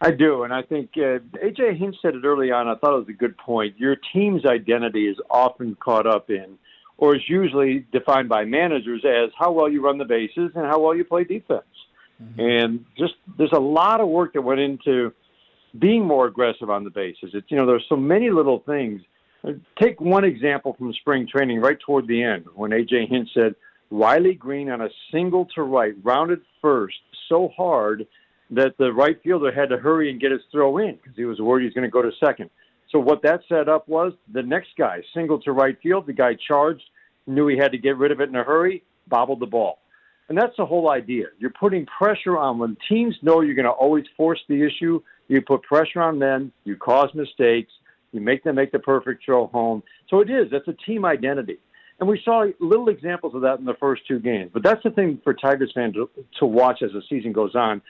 I 0.00 0.10
do, 0.10 0.42
and 0.42 0.52
I 0.52 0.62
think 0.62 0.90
uh, 0.96 1.22
AJ 1.38 1.78
Hinch 1.78 1.96
said 2.02 2.16
it 2.16 2.24
early 2.24 2.50
on. 2.50 2.66
I 2.66 2.74
thought 2.74 2.94
it 2.94 2.98
was 2.98 3.08
a 3.08 3.12
good 3.12 3.38
point. 3.38 3.78
Your 3.78 3.96
team's 4.12 4.44
identity 4.44 5.06
is 5.06 5.16
often 5.30 5.76
caught 5.76 6.08
up 6.08 6.28
in 6.28 6.58
or 7.02 7.16
is 7.16 7.22
usually 7.26 7.84
defined 7.90 8.28
by 8.28 8.44
managers 8.44 9.04
as 9.04 9.30
how 9.36 9.50
well 9.50 9.68
you 9.68 9.84
run 9.84 9.98
the 9.98 10.04
bases 10.04 10.52
and 10.54 10.64
how 10.64 10.78
well 10.78 10.94
you 10.94 11.02
play 11.02 11.24
defense. 11.24 11.64
Mm-hmm. 12.22 12.40
And 12.40 12.84
just 12.96 13.14
there's 13.36 13.50
a 13.52 13.58
lot 13.60 14.00
of 14.00 14.06
work 14.06 14.34
that 14.34 14.42
went 14.42 14.60
into 14.60 15.12
being 15.76 16.06
more 16.06 16.28
aggressive 16.28 16.70
on 16.70 16.84
the 16.84 16.90
bases. 16.90 17.30
It's 17.34 17.50
you 17.50 17.56
know 17.56 17.66
there's 17.66 17.84
so 17.88 17.96
many 17.96 18.30
little 18.30 18.60
things. 18.60 19.02
Take 19.82 20.00
one 20.00 20.22
example 20.22 20.76
from 20.78 20.92
spring 20.92 21.26
training 21.26 21.60
right 21.60 21.76
toward 21.84 22.06
the 22.06 22.22
end 22.22 22.44
when 22.54 22.70
AJ 22.70 23.08
Hinch 23.08 23.30
said 23.34 23.56
Riley 23.90 24.34
Greene 24.34 24.70
on 24.70 24.80
a 24.80 24.88
single 25.10 25.46
to 25.56 25.62
right 25.62 25.94
rounded 26.04 26.42
first 26.60 26.98
so 27.28 27.50
hard 27.56 28.06
that 28.50 28.78
the 28.78 28.92
right 28.92 29.20
fielder 29.24 29.50
had 29.50 29.70
to 29.70 29.76
hurry 29.76 30.08
and 30.08 30.20
get 30.20 30.30
his 30.30 30.42
throw 30.52 30.78
in 30.78 30.94
because 31.02 31.16
he 31.16 31.24
was 31.24 31.40
worried 31.40 31.64
he's 31.64 31.74
going 31.74 31.82
to 31.82 31.90
go 31.90 32.02
to 32.02 32.12
second. 32.24 32.48
So 32.92 32.98
what 33.00 33.22
that 33.22 33.40
set 33.48 33.68
up 33.68 33.88
was 33.88 34.12
the 34.32 34.42
next 34.42 34.68
guy 34.78 35.02
single 35.14 35.40
to 35.40 35.52
right 35.52 35.76
field. 35.82 36.06
The 36.06 36.12
guy 36.12 36.36
charged, 36.46 36.84
knew 37.26 37.48
he 37.48 37.56
had 37.56 37.72
to 37.72 37.78
get 37.78 37.96
rid 37.96 38.12
of 38.12 38.20
it 38.20 38.28
in 38.28 38.36
a 38.36 38.44
hurry, 38.44 38.82
bobbled 39.08 39.40
the 39.40 39.46
ball. 39.46 39.78
And 40.28 40.38
that's 40.38 40.56
the 40.56 40.66
whole 40.66 40.90
idea. 40.90 41.26
You're 41.38 41.50
putting 41.50 41.86
pressure 41.86 42.38
on 42.38 42.58
when 42.58 42.76
teams 42.88 43.16
know 43.22 43.40
you're 43.40 43.54
going 43.54 43.66
to 43.66 43.70
always 43.70 44.04
force 44.16 44.40
the 44.48 44.64
issue. 44.64 45.02
You 45.28 45.42
put 45.42 45.62
pressure 45.62 46.00
on 46.00 46.18
them. 46.18 46.52
You 46.64 46.76
cause 46.76 47.10
mistakes. 47.14 47.72
You 48.12 48.20
make 48.20 48.44
them 48.44 48.56
make 48.56 48.72
the 48.72 48.78
perfect 48.78 49.24
throw 49.24 49.48
home. 49.48 49.82
So 50.08 50.20
it 50.20 50.30
is. 50.30 50.48
That's 50.50 50.68
a 50.68 50.76
team 50.86 51.04
identity. 51.04 51.58
And 51.98 52.08
we 52.08 52.20
saw 52.24 52.46
little 52.60 52.88
examples 52.88 53.34
of 53.34 53.42
that 53.42 53.58
in 53.58 53.64
the 53.64 53.74
first 53.78 54.02
two 54.08 54.18
games. 54.18 54.50
But 54.52 54.62
that's 54.62 54.82
the 54.82 54.90
thing 54.90 55.20
for 55.22 55.34
Tigers 55.34 55.72
fans 55.74 55.94
to, 55.94 56.10
to 56.40 56.46
watch 56.46 56.82
as 56.82 56.92
the 56.92 57.02
season 57.08 57.32
goes 57.32 57.54
on. 57.54 57.80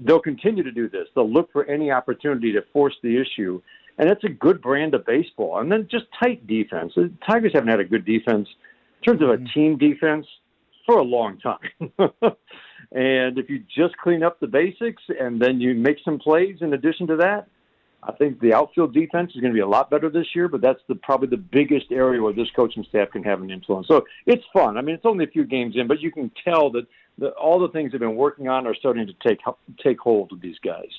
They'll 0.00 0.20
continue 0.20 0.62
to 0.62 0.70
do 0.70 0.88
this. 0.88 1.08
They'll 1.14 1.30
look 1.30 1.50
for 1.52 1.64
any 1.64 1.90
opportunity 1.90 2.52
to 2.52 2.62
force 2.72 2.94
the 3.02 3.20
issue 3.20 3.60
and 3.98 4.08
it's 4.08 4.24
a 4.24 4.28
good 4.28 4.62
brand 4.62 4.94
of 4.94 5.04
baseball. 5.04 5.60
And 5.60 5.70
then 5.70 5.88
just 5.90 6.06
tight 6.22 6.46
defense. 6.46 6.92
The 6.94 7.12
Tigers 7.26 7.52
haven't 7.54 7.68
had 7.68 7.80
a 7.80 7.84
good 7.84 8.04
defense 8.04 8.48
in 9.00 9.04
terms 9.04 9.22
of 9.22 9.30
a 9.30 9.36
mm-hmm. 9.36 9.46
team 9.52 9.78
defense 9.78 10.26
for 10.86 10.98
a 10.98 11.02
long 11.02 11.38
time. 11.38 11.58
and 12.92 13.38
if 13.38 13.50
you 13.50 13.62
just 13.74 13.96
clean 13.98 14.22
up 14.22 14.40
the 14.40 14.46
basics 14.46 15.02
and 15.20 15.40
then 15.40 15.60
you 15.60 15.74
make 15.74 15.98
some 16.04 16.18
plays 16.18 16.58
in 16.60 16.72
addition 16.72 17.06
to 17.08 17.16
that, 17.16 17.48
I 18.00 18.12
think 18.12 18.40
the 18.40 18.54
outfield 18.54 18.94
defense 18.94 19.32
is 19.34 19.40
going 19.40 19.52
to 19.52 19.56
be 19.56 19.60
a 19.60 19.66
lot 19.66 19.90
better 19.90 20.08
this 20.08 20.28
year, 20.34 20.46
but 20.46 20.60
that's 20.60 20.80
the 20.88 20.94
probably 20.94 21.28
the 21.28 21.36
biggest 21.36 21.86
area 21.90 22.22
where 22.22 22.32
this 22.32 22.48
coaching 22.54 22.84
staff 22.88 23.10
can 23.10 23.24
have 23.24 23.42
an 23.42 23.50
influence. 23.50 23.88
So 23.88 24.06
it's 24.24 24.44
fun. 24.52 24.78
I 24.78 24.82
mean, 24.82 24.94
it's 24.94 25.04
only 25.04 25.24
a 25.24 25.28
few 25.28 25.44
games 25.44 25.74
in, 25.76 25.88
but 25.88 26.00
you 26.00 26.12
can 26.12 26.30
tell 26.44 26.70
that 26.70 26.86
the, 27.18 27.30
all 27.30 27.58
the 27.58 27.68
things 27.68 27.90
they've 27.90 28.00
been 28.00 28.14
working 28.14 28.48
on 28.48 28.66
are 28.68 28.74
starting 28.74 29.08
to 29.08 29.14
take 29.26 29.40
take 29.82 29.98
hold 29.98 30.32
of 30.32 30.40
these 30.40 30.58
guys. 30.60 30.90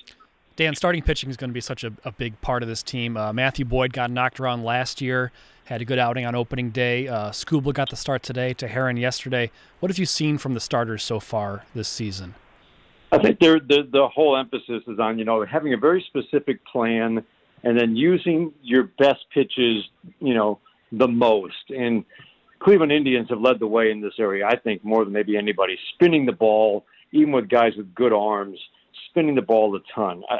Dan, 0.60 0.76
starting 0.76 1.02
pitching 1.02 1.30
is 1.30 1.38
going 1.38 1.50
to 1.50 1.54
be 1.54 1.62
such 1.62 1.86
a, 1.86 1.94
a 2.04 2.12
big 2.12 2.42
part 2.42 2.64
of 2.64 2.68
this 2.68 2.84
team. 2.84 3.16
Uh, 3.16 3.32
Matthew 3.32 3.64
Boyd 3.64 3.94
got 3.94 4.12
knocked 4.12 4.42
around 4.42 4.66
last 4.66 5.00
year, 5.00 5.32
had 5.64 5.82
a 5.82 5.86
good 5.86 5.98
outing 5.98 6.26
on 6.26 6.36
opening 6.36 6.70
day. 6.70 7.08
Uh, 7.08 7.32
got 7.72 7.90
the 7.90 7.96
start 7.96 8.24
today, 8.24 8.54
to 8.56 8.68
Heron 8.68 8.98
yesterday. 8.98 9.52
What 9.80 9.90
have 9.90 9.98
you 9.98 10.06
seen 10.06 10.38
from 10.38 10.56
the 10.56 10.60
starters 10.60 11.02
so 11.02 11.22
far 11.22 11.64
this 11.74 11.88
season? 11.88 12.36
I 13.10 13.20
think 13.20 13.40
the, 13.40 13.88
the 13.90 14.10
whole 14.14 14.36
emphasis 14.36 14.84
is 14.86 15.00
on, 15.00 15.18
you 15.18 15.24
know, 15.24 15.46
having 15.46 15.74
a 15.74 15.78
very 15.78 16.04
specific 16.08 16.60
plan 16.66 17.24
and 17.64 17.80
then 17.80 17.96
using 17.96 18.52
your 18.62 18.92
best 19.00 19.22
pitches, 19.34 19.86
you 20.20 20.34
know, 20.34 20.60
the 20.92 21.08
most. 21.08 21.70
And 21.70 22.04
Cleveland 22.60 22.92
Indians 22.92 23.30
have 23.30 23.40
led 23.40 23.60
the 23.60 23.68
way 23.68 23.92
in 23.92 24.02
this 24.02 24.16
area, 24.20 24.46
I 24.46 24.58
think, 24.58 24.84
more 24.84 25.06
than 25.06 25.14
maybe 25.14 25.38
anybody, 25.38 25.80
spinning 25.94 26.26
the 26.26 26.34
ball, 26.34 26.86
even 27.14 27.32
with 27.32 27.48
guys 27.48 27.78
with 27.78 27.96
good 27.96 28.12
arms– 28.12 28.60
spinning 29.10 29.36
the 29.36 29.42
ball 29.42 29.76
a 29.76 29.80
ton. 29.94 30.24
I, 30.30 30.40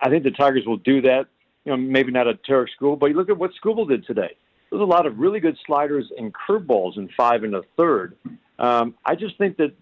I 0.00 0.10
think 0.10 0.24
the 0.24 0.30
Tigers 0.30 0.64
will 0.66 0.76
do 0.78 1.00
that. 1.02 1.26
You 1.64 1.72
know, 1.72 1.76
maybe 1.76 2.12
not 2.12 2.28
at 2.28 2.44
Tarik 2.44 2.70
Skubal, 2.80 2.98
but 2.98 3.06
you 3.06 3.14
look 3.14 3.30
at 3.30 3.38
what 3.38 3.50
Skubal 3.62 3.88
did 3.88 4.06
today. 4.06 4.36
There's 4.70 4.82
a 4.82 4.84
lot 4.84 5.06
of 5.06 5.18
really 5.18 5.40
good 5.40 5.56
sliders 5.66 6.06
and 6.16 6.32
curveballs 6.34 6.98
in 6.98 7.08
five 7.16 7.42
and 7.42 7.54
a 7.54 7.62
third. 7.76 8.16
Um, 8.58 8.94
I 9.04 9.14
just 9.14 9.38
think 9.38 9.56
that 9.56 9.72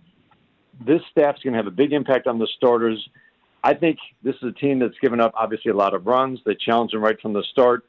this 0.84 1.00
staff's 1.10 1.42
going 1.42 1.52
to 1.52 1.58
have 1.58 1.66
a 1.66 1.72
big 1.72 1.92
impact 1.92 2.26
on 2.26 2.38
the 2.38 2.48
starters. 2.56 3.08
I 3.64 3.74
think 3.74 3.98
this 4.22 4.34
is 4.36 4.44
a 4.44 4.52
team 4.52 4.78
that's 4.78 4.98
given 5.00 5.20
up 5.20 5.32
obviously 5.34 5.70
a 5.70 5.76
lot 5.76 5.94
of 5.94 6.06
runs. 6.06 6.38
They 6.44 6.54
challenge 6.54 6.92
them 6.92 7.02
right 7.02 7.20
from 7.20 7.32
the 7.32 7.42
start. 7.50 7.84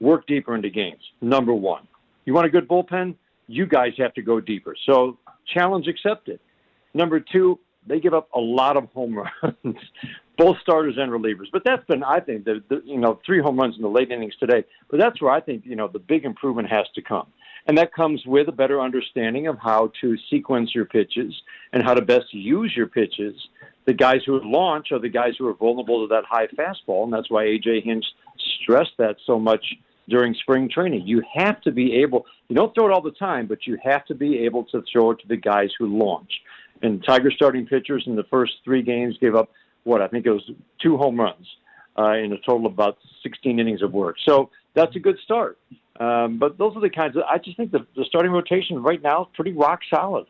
Work 0.00 0.26
deeper 0.26 0.54
into 0.54 0.70
games. 0.70 1.02
Number 1.20 1.52
one, 1.52 1.86
you 2.24 2.32
want 2.32 2.46
a 2.46 2.50
good 2.50 2.68
bullpen? 2.68 3.16
You 3.46 3.66
guys 3.66 3.92
have 3.98 4.14
to 4.14 4.22
go 4.22 4.40
deeper. 4.40 4.74
So 4.86 5.18
challenge 5.52 5.86
accepted. 5.88 6.38
Number 6.94 7.20
two, 7.20 7.58
they 7.88 8.00
give 8.00 8.14
up 8.14 8.28
a 8.34 8.40
lot 8.40 8.76
of 8.76 8.88
home 8.90 9.16
runs, 9.16 9.76
both 10.38 10.58
starters 10.60 10.94
and 10.98 11.10
relievers. 11.10 11.46
But 11.52 11.62
that's 11.64 11.84
been, 11.86 12.02
I 12.02 12.20
think, 12.20 12.44
the, 12.44 12.62
the 12.68 12.82
you 12.84 12.98
know 12.98 13.20
three 13.24 13.40
home 13.40 13.58
runs 13.58 13.76
in 13.76 13.82
the 13.82 13.88
late 13.88 14.10
innings 14.10 14.34
today. 14.38 14.64
But 14.90 15.00
that's 15.00 15.20
where 15.20 15.30
I 15.30 15.40
think 15.40 15.64
you 15.64 15.76
know 15.76 15.88
the 15.88 15.98
big 15.98 16.24
improvement 16.24 16.70
has 16.70 16.86
to 16.94 17.02
come, 17.02 17.26
and 17.66 17.76
that 17.78 17.92
comes 17.92 18.22
with 18.26 18.48
a 18.48 18.52
better 18.52 18.80
understanding 18.80 19.46
of 19.46 19.58
how 19.58 19.92
to 20.00 20.16
sequence 20.30 20.74
your 20.74 20.84
pitches 20.84 21.34
and 21.72 21.82
how 21.82 21.94
to 21.94 22.02
best 22.02 22.32
use 22.32 22.72
your 22.76 22.86
pitches. 22.86 23.34
The 23.86 23.94
guys 23.94 24.20
who 24.26 24.38
launch 24.44 24.92
are 24.92 24.98
the 24.98 25.08
guys 25.08 25.32
who 25.38 25.46
are 25.46 25.54
vulnerable 25.54 26.06
to 26.06 26.14
that 26.14 26.24
high 26.28 26.46
fastball, 26.48 27.04
and 27.04 27.12
that's 27.12 27.30
why 27.30 27.44
AJ 27.44 27.84
Hinch 27.84 28.04
stressed 28.62 28.92
that 28.98 29.16
so 29.26 29.38
much 29.38 29.64
during 30.08 30.34
spring 30.34 30.68
training. 30.68 31.06
You 31.06 31.22
have 31.34 31.60
to 31.62 31.70
be 31.70 31.94
able, 31.96 32.26
you 32.48 32.56
don't 32.56 32.74
throw 32.74 32.88
it 32.88 32.92
all 32.92 33.02
the 33.02 33.10
time, 33.12 33.46
but 33.46 33.66
you 33.66 33.78
have 33.82 34.04
to 34.06 34.14
be 34.14 34.38
able 34.40 34.64
to 34.64 34.82
throw 34.90 35.12
it 35.12 35.20
to 35.20 35.28
the 35.28 35.36
guys 35.36 35.70
who 35.78 35.86
launch. 35.86 36.30
And 36.82 37.02
Tiger 37.04 37.30
starting 37.30 37.66
pitchers 37.66 38.04
in 38.06 38.16
the 38.16 38.24
first 38.24 38.54
three 38.64 38.82
games 38.82 39.16
gave 39.20 39.34
up 39.34 39.50
what 39.84 40.02
I 40.02 40.08
think 40.08 40.26
it 40.26 40.30
was 40.30 40.48
two 40.80 40.96
home 40.96 41.18
runs 41.18 41.46
uh, 41.98 42.12
in 42.12 42.32
a 42.32 42.38
total 42.38 42.66
of 42.66 42.72
about 42.72 42.98
16 43.22 43.58
innings 43.58 43.82
of 43.82 43.92
work. 43.92 44.16
So 44.24 44.50
that's 44.74 44.94
a 44.96 45.00
good 45.00 45.18
start. 45.24 45.58
Um, 45.98 46.38
but 46.38 46.58
those 46.58 46.76
are 46.76 46.80
the 46.80 46.90
kinds 46.90 47.16
of 47.16 47.22
I 47.24 47.38
just 47.38 47.56
think 47.56 47.72
the, 47.72 47.84
the 47.96 48.04
starting 48.04 48.30
rotation 48.30 48.82
right 48.82 49.02
now 49.02 49.22
is 49.22 49.28
pretty 49.34 49.52
rock 49.52 49.80
solid. 49.90 50.26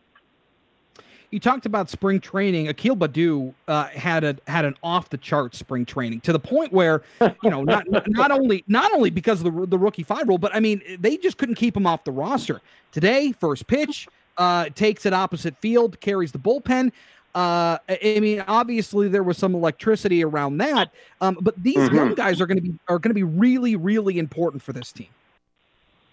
You 1.31 1.39
talked 1.39 1.67
about 1.67 1.91
spring 1.91 2.21
training. 2.21 2.69
Akil 2.69 2.97
Baddoo 2.97 3.53
uh, 3.67 3.89
had 3.89 4.25
a 4.25 4.37
had 4.47 4.65
an 4.65 4.77
off 4.83 5.11
the 5.11 5.19
chart 5.19 5.55
spring 5.55 5.85
training 5.85 6.23
to 6.23 6.33
the 6.33 6.39
point 6.39 6.73
where 6.73 7.03
you 7.21 7.51
know 7.51 7.65
not 7.65 7.85
not 8.07 8.31
only 8.31 8.65
not 8.67 8.95
only 8.95 9.11
because 9.11 9.43
of 9.43 9.53
the 9.53 9.67
the 9.67 9.77
rookie 9.77 10.03
five 10.03 10.27
rule, 10.27 10.39
but 10.39 10.55
I 10.55 10.61
mean 10.61 10.81
they 10.99 11.19
just 11.19 11.37
couldn't 11.37 11.57
keep 11.57 11.77
him 11.77 11.87
off 11.87 12.05
the 12.05 12.13
roster. 12.13 12.63
Today, 12.93 13.33
first 13.33 13.67
pitch, 13.67 14.09
uh, 14.39 14.71
takes 14.71 15.05
it 15.05 15.13
opposite 15.13 15.57
field, 15.59 16.01
carries 16.01 16.33
the 16.33 16.39
bullpen. 16.39 16.93
Uh, 17.35 17.79
I 17.89 18.19
mean, 18.21 18.43
obviously 18.49 19.09
there 19.09 19.23
was 19.23 19.37
some 19.37 19.55
electricity 19.55 20.25
around 20.25 20.59
that, 20.59 20.91
um, 21.21 21.39
but 21.41 21.63
these 21.63 21.77
mm-hmm. 21.77 21.95
young 21.95 22.15
guys 22.15 22.41
are 22.41 22.47
going 22.47 22.57
to 22.57 22.63
be 22.63 22.75
are 22.89 22.99
going 22.99 23.11
to 23.11 23.15
be 23.15 23.23
really, 23.23 23.77
really 23.77 24.19
important 24.19 24.63
for 24.63 24.73
this 24.73 24.91
team. 24.93 25.09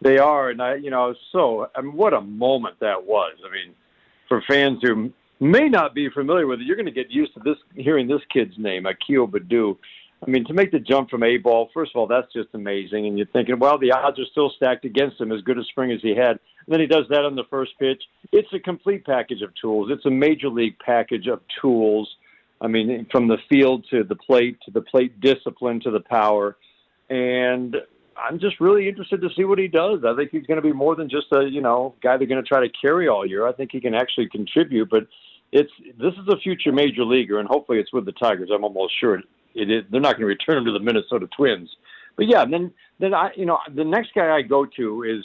They 0.01 0.17
are, 0.17 0.49
and 0.49 0.61
I, 0.61 0.75
you 0.75 0.89
know, 0.89 1.15
so 1.31 1.69
I 1.73 1.81
mean, 1.81 1.93
what 1.93 2.13
a 2.13 2.21
moment 2.21 2.75
that 2.81 3.05
was. 3.05 3.33
I 3.47 3.51
mean, 3.51 3.73
for 4.27 4.43
fans 4.47 4.79
who 4.81 5.11
may 5.39 5.69
not 5.69 5.95
be 5.95 6.09
familiar 6.09 6.47
with 6.47 6.59
it, 6.59 6.65
you're 6.65 6.75
going 6.75 6.85
to 6.85 6.91
get 6.91 7.09
used 7.09 7.33
to 7.35 7.39
this 7.39 7.57
hearing 7.75 8.07
this 8.07 8.21
kid's 8.31 8.57
name, 8.57 8.85
Akil 8.85 9.27
Baddoo. 9.27 9.77
I 10.25 10.29
mean, 10.29 10.45
to 10.45 10.53
make 10.53 10.71
the 10.71 10.79
jump 10.79 11.09
from 11.09 11.23
A 11.23 11.37
ball, 11.37 11.69
first 11.73 11.91
of 11.93 11.99
all, 11.99 12.07
that's 12.07 12.31
just 12.33 12.49
amazing. 12.53 13.05
And 13.05 13.17
you're 13.17 13.27
thinking, 13.27 13.59
well, 13.59 13.77
the 13.77 13.91
odds 13.91 14.19
are 14.19 14.25
still 14.31 14.51
stacked 14.55 14.85
against 14.85 15.19
him, 15.19 15.31
as 15.31 15.41
good 15.41 15.57
a 15.57 15.63
spring 15.65 15.91
as 15.91 16.01
he 16.01 16.15
had. 16.15 16.31
And 16.31 16.39
then 16.73 16.79
he 16.79 16.87
does 16.87 17.05
that 17.09 17.25
on 17.25 17.35
the 17.35 17.43
first 17.49 17.73
pitch. 17.79 18.01
It's 18.31 18.51
a 18.53 18.59
complete 18.59 19.05
package 19.05 19.41
of 19.41 19.51
tools. 19.61 19.89
It's 19.91 20.05
a 20.05 20.09
major 20.09 20.49
league 20.49 20.79
package 20.79 21.27
of 21.27 21.41
tools. 21.61 22.09
I 22.61 22.67
mean, 22.67 23.05
from 23.11 23.27
the 23.27 23.37
field 23.49 23.85
to 23.91 24.03
the 24.03 24.15
plate 24.15 24.57
to 24.65 24.71
the 24.71 24.81
plate 24.81 25.19
discipline 25.19 25.81
to 25.81 25.91
the 25.91 25.99
power. 25.99 26.57
and 27.09 27.75
I'm 28.17 28.39
just 28.39 28.61
really 28.61 28.87
interested 28.87 29.21
to 29.21 29.29
see 29.35 29.43
what 29.43 29.59
he 29.59 29.67
does. 29.67 29.99
I 30.05 30.15
think 30.15 30.31
he's 30.31 30.45
going 30.45 30.55
to 30.55 30.61
be 30.61 30.71
more 30.71 30.95
than 30.95 31.09
just 31.09 31.27
a 31.33 31.43
you 31.43 31.61
know 31.61 31.95
guy 32.01 32.17
they're 32.17 32.27
going 32.27 32.41
to 32.41 32.47
try 32.47 32.61
to 32.61 32.71
carry 32.81 33.07
all 33.09 33.25
year. 33.25 33.45
I 33.45 33.51
think 33.51 33.71
he 33.73 33.81
can 33.81 33.93
actually 33.93 34.29
contribute. 34.29 34.89
But 34.89 35.07
it's 35.51 35.71
this 35.99 36.13
is 36.13 36.27
a 36.29 36.37
future 36.37 36.71
major 36.71 37.03
leaguer, 37.03 37.39
and 37.39 37.47
hopefully 37.47 37.79
it's 37.79 37.91
with 37.91 38.05
the 38.05 38.13
Tigers. 38.13 38.49
I'm 38.53 38.63
almost 38.63 38.93
sure 38.99 39.21
it 39.55 39.71
is. 39.71 39.83
They're 39.89 40.01
not 40.01 40.13
going 40.13 40.21
to 40.21 40.27
return 40.27 40.57
him 40.57 40.65
to 40.65 40.71
the 40.71 40.79
Minnesota 40.79 41.27
Twins. 41.35 41.69
But 42.15 42.27
yeah, 42.27 42.45
then 42.45 42.71
then 42.99 43.13
I 43.13 43.31
you 43.35 43.45
know 43.45 43.59
the 43.73 43.83
next 43.83 44.13
guy 44.13 44.35
I 44.35 44.41
go 44.41 44.65
to 44.65 45.03
is 45.03 45.23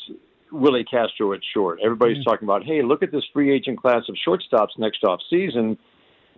Willie 0.50 0.84
Castro 0.84 1.32
at 1.32 1.40
short. 1.52 1.78
Everybody's 1.82 2.18
mm-hmm. 2.18 2.30
talking 2.30 2.46
about, 2.46 2.64
hey, 2.64 2.82
look 2.82 3.02
at 3.02 3.12
this 3.12 3.24
free 3.32 3.52
agent 3.52 3.80
class 3.80 4.02
of 4.08 4.16
shortstops 4.26 4.78
next 4.78 5.04
off 5.04 5.20
season 5.28 5.78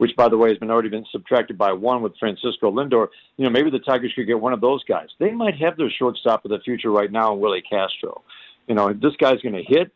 which 0.02 0.16
by 0.16 0.28
the 0.28 0.36
way 0.36 0.48
has 0.48 0.58
been 0.58 0.70
already 0.70 0.88
been 0.88 1.06
subtracted 1.12 1.56
by 1.56 1.72
one 1.72 2.02
with 2.02 2.12
Francisco 2.18 2.72
Lindor. 2.72 3.06
You 3.36 3.44
know, 3.44 3.50
maybe 3.50 3.70
the 3.70 3.78
Tigers 3.78 4.12
could 4.14 4.26
get 4.26 4.40
one 4.40 4.52
of 4.52 4.60
those 4.60 4.82
guys. 4.82 5.08
They 5.20 5.30
might 5.30 5.56
have 5.58 5.76
their 5.76 5.90
shortstop 5.90 6.44
of 6.44 6.50
the 6.50 6.58
future 6.58 6.90
right 6.90 7.10
now, 7.10 7.34
Willie 7.34 7.62
Castro. 7.62 8.22
You 8.66 8.74
know, 8.74 8.92
this 8.92 9.14
guy's 9.18 9.40
going 9.42 9.54
to 9.54 9.62
hit. 9.62 9.92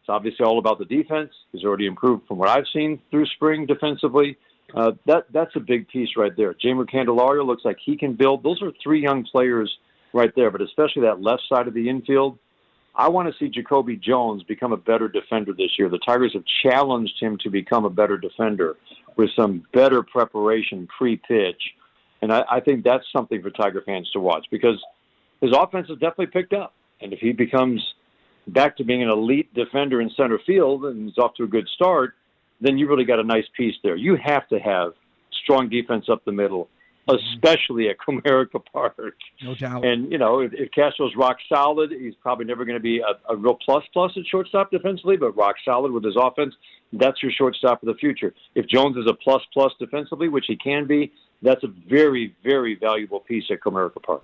It's 0.00 0.08
obviously 0.10 0.44
all 0.44 0.58
about 0.58 0.78
the 0.78 0.84
defense. 0.84 1.30
He's 1.52 1.64
already 1.64 1.86
improved 1.86 2.26
from 2.26 2.36
what 2.36 2.50
I've 2.50 2.66
seen 2.72 3.00
through 3.10 3.26
spring 3.26 3.64
defensively. 3.64 4.36
Uh, 4.74 4.92
that 5.06 5.24
that's 5.32 5.54
a 5.56 5.60
big 5.60 5.88
piece 5.88 6.10
right 6.16 6.36
there. 6.36 6.52
Jeimer 6.54 6.88
Candelario 6.88 7.46
looks 7.46 7.64
like 7.64 7.78
he 7.82 7.96
can 7.96 8.14
build. 8.14 8.42
Those 8.42 8.60
are 8.62 8.70
three 8.82 9.02
young 9.02 9.24
players 9.24 9.74
right 10.12 10.30
there, 10.36 10.50
but 10.50 10.60
especially 10.60 11.02
that 11.02 11.22
left 11.22 11.42
side 11.48 11.68
of 11.68 11.74
the 11.74 11.88
infield. 11.88 12.38
I 12.94 13.08
want 13.08 13.32
to 13.32 13.38
see 13.38 13.48
Jacoby 13.48 13.96
Jones 13.96 14.42
become 14.42 14.72
a 14.72 14.76
better 14.76 15.08
defender 15.08 15.52
this 15.52 15.70
year. 15.78 15.88
The 15.88 16.00
Tigers 16.04 16.32
have 16.34 16.42
challenged 16.62 17.14
him 17.20 17.38
to 17.42 17.50
become 17.50 17.84
a 17.84 17.90
better 17.90 18.18
defender 18.18 18.76
with 19.16 19.30
some 19.36 19.64
better 19.72 20.02
preparation 20.02 20.88
pre-pitch, 20.98 21.62
and 22.20 22.32
I, 22.32 22.44
I 22.50 22.60
think 22.60 22.84
that's 22.84 23.04
something 23.12 23.40
for 23.40 23.50
Tiger 23.50 23.82
fans 23.86 24.10
to 24.12 24.20
watch 24.20 24.46
because 24.50 24.82
his 25.40 25.52
offense 25.56 25.88
has 25.88 25.98
definitely 25.98 26.26
picked 26.26 26.52
up, 26.52 26.74
and 27.00 27.12
if 27.12 27.20
he 27.20 27.32
becomes 27.32 27.82
back 28.48 28.76
to 28.78 28.84
being 28.84 29.02
an 29.02 29.08
elite 29.08 29.52
defender 29.54 30.00
in 30.00 30.10
center 30.16 30.38
field 30.46 30.84
and 30.84 31.08
he's 31.08 31.18
off 31.18 31.34
to 31.34 31.44
a 31.44 31.48
good 31.48 31.68
start, 31.74 32.14
then 32.60 32.78
you 32.78 32.88
really 32.88 33.04
got 33.04 33.18
a 33.18 33.24
nice 33.24 33.46
piece 33.56 33.74
there. 33.82 33.96
You 33.96 34.16
have 34.16 34.48
to 34.48 34.58
have 34.58 34.92
strong 35.42 35.68
defense 35.68 36.06
up 36.08 36.24
the 36.24 36.32
middle 36.32 36.68
especially 37.08 37.88
at 37.88 37.96
Comerica 37.98 38.60
Park. 38.72 38.96
No 39.42 39.54
doubt. 39.54 39.84
And 39.84 40.10
you 40.12 40.18
know, 40.18 40.40
if, 40.40 40.52
if 40.52 40.70
Castro's 40.72 41.14
rock 41.16 41.38
solid, 41.48 41.90
he's 41.90 42.14
probably 42.20 42.44
never 42.44 42.64
going 42.64 42.76
to 42.76 42.82
be 42.82 43.00
a, 43.00 43.32
a 43.32 43.36
real 43.36 43.54
plus 43.54 43.84
plus 43.92 44.12
at 44.16 44.26
shortstop 44.26 44.70
defensively, 44.70 45.16
but 45.16 45.36
rock 45.36 45.56
solid 45.64 45.92
with 45.92 46.04
his 46.04 46.16
offense, 46.20 46.54
that's 46.92 47.22
your 47.22 47.32
shortstop 47.32 47.82
of 47.82 47.86
the 47.86 47.94
future. 47.94 48.34
If 48.54 48.66
Jones 48.66 48.96
is 48.96 49.06
a 49.08 49.14
plus 49.14 49.42
plus 49.52 49.72
defensively, 49.78 50.28
which 50.28 50.44
he 50.46 50.56
can 50.56 50.86
be, 50.86 51.12
that's 51.42 51.62
a 51.64 51.68
very 51.88 52.34
very 52.44 52.74
valuable 52.74 53.20
piece 53.20 53.44
at 53.50 53.60
Comerica 53.60 54.02
Park. 54.02 54.22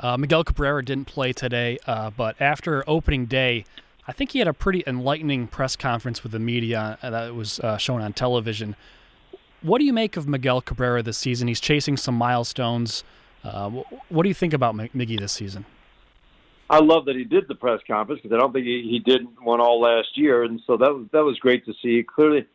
Uh, 0.00 0.16
Miguel 0.16 0.42
Cabrera 0.42 0.84
didn't 0.84 1.06
play 1.06 1.32
today, 1.32 1.78
uh, 1.86 2.10
but 2.10 2.40
after 2.40 2.84
opening 2.88 3.26
day. 3.26 3.64
I 4.06 4.12
think 4.12 4.32
he 4.32 4.38
had 4.38 4.48
a 4.48 4.52
pretty 4.52 4.82
enlightening 4.86 5.46
press 5.46 5.76
conference 5.76 6.22
with 6.22 6.32
the 6.32 6.38
media 6.38 6.98
uh, 7.02 7.10
that 7.10 7.34
was 7.34 7.58
uh, 7.60 7.78
shown 7.78 8.02
on 8.02 8.12
television. 8.12 8.76
What 9.62 9.78
do 9.78 9.84
you 9.84 9.94
make 9.94 10.16
of 10.16 10.28
Miguel 10.28 10.60
Cabrera 10.60 11.02
this 11.02 11.16
season? 11.16 11.48
He's 11.48 11.60
chasing 11.60 11.96
some 11.96 12.14
milestones. 12.14 13.02
Uh, 13.42 13.70
what 14.08 14.22
do 14.22 14.28
you 14.28 14.34
think 14.34 14.52
about 14.52 14.74
Miggy 14.74 15.18
this 15.18 15.32
season? 15.32 15.64
I 16.68 16.80
love 16.80 17.06
that 17.06 17.16
he 17.16 17.24
did 17.24 17.46
the 17.48 17.54
press 17.54 17.80
conference 17.86 18.20
because 18.22 18.34
I 18.34 18.38
don't 18.38 18.52
think 18.52 18.66
he, 18.66 18.88
he 18.90 18.98
did 18.98 19.22
one 19.40 19.60
all 19.60 19.80
last 19.80 20.16
year, 20.16 20.44
and 20.44 20.60
so 20.66 20.76
that 20.76 20.92
was 20.94 21.06
that 21.12 21.22
was 21.22 21.38
great 21.38 21.64
to 21.66 21.74
see. 21.82 22.02
Clearly, 22.02 22.46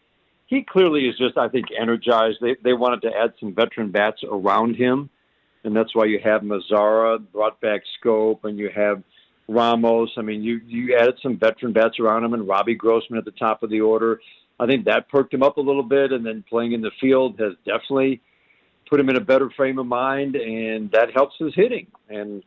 he 0.48 0.64
clearly 0.64 1.08
is 1.08 1.18
just 1.18 1.38
I 1.38 1.48
think 1.48 1.68
energized. 1.80 2.38
They 2.42 2.56
they 2.64 2.74
wanted 2.74 3.04
to 3.04 3.10
add 3.16 3.34
some 3.40 3.54
veteran 3.54 3.92
bats 3.92 4.22
around 4.24 4.76
him, 4.76 5.12
and 5.64 5.76
that's 5.76 5.94
why 5.94 6.06
you 6.06 6.20
have 6.24 6.42
Mazara 6.42 7.20
brought 7.32 7.62
back 7.62 7.82
Schoop, 8.04 8.44
and 8.46 8.58
you 8.58 8.72
have 8.76 9.04
Ramos. 9.50 10.12
I 10.18 10.22
mean, 10.22 10.44
you 10.44 10.62
you 10.66 10.96
added 10.96 11.16
some 11.22 11.38
veteran 11.38 11.74
bats 11.74 12.00
around 12.00 12.24
him, 12.24 12.34
and 12.34 12.48
Robbie 12.48 12.76
Grossman 12.76 13.18
at 13.18 13.26
the 13.26 13.32
top 13.32 13.64
of 13.64 13.70
the 13.70 13.82
order. 13.82 14.22
I 14.60 14.68
think 14.68 14.86
that 14.86 15.10
perked 15.10 15.34
him 15.34 15.42
up 15.42 15.58
a 15.58 15.62
little 15.62 15.84
bit, 15.84 16.12
and 16.12 16.26
then 16.26 16.44
playing 16.48 16.74
in 16.74 16.82
the 16.82 16.92
field 17.02 17.40
has 17.40 17.54
definitely 17.66 18.22
put 18.90 19.00
him 19.00 19.10
in 19.10 19.16
a 19.16 19.22
better 19.22 19.50
frame 19.52 19.80
of 19.80 19.88
mind, 19.88 20.36
and 20.36 20.92
that 20.92 21.12
helps 21.14 21.36
his 21.40 21.54
hitting. 21.56 21.88
And 22.10 22.44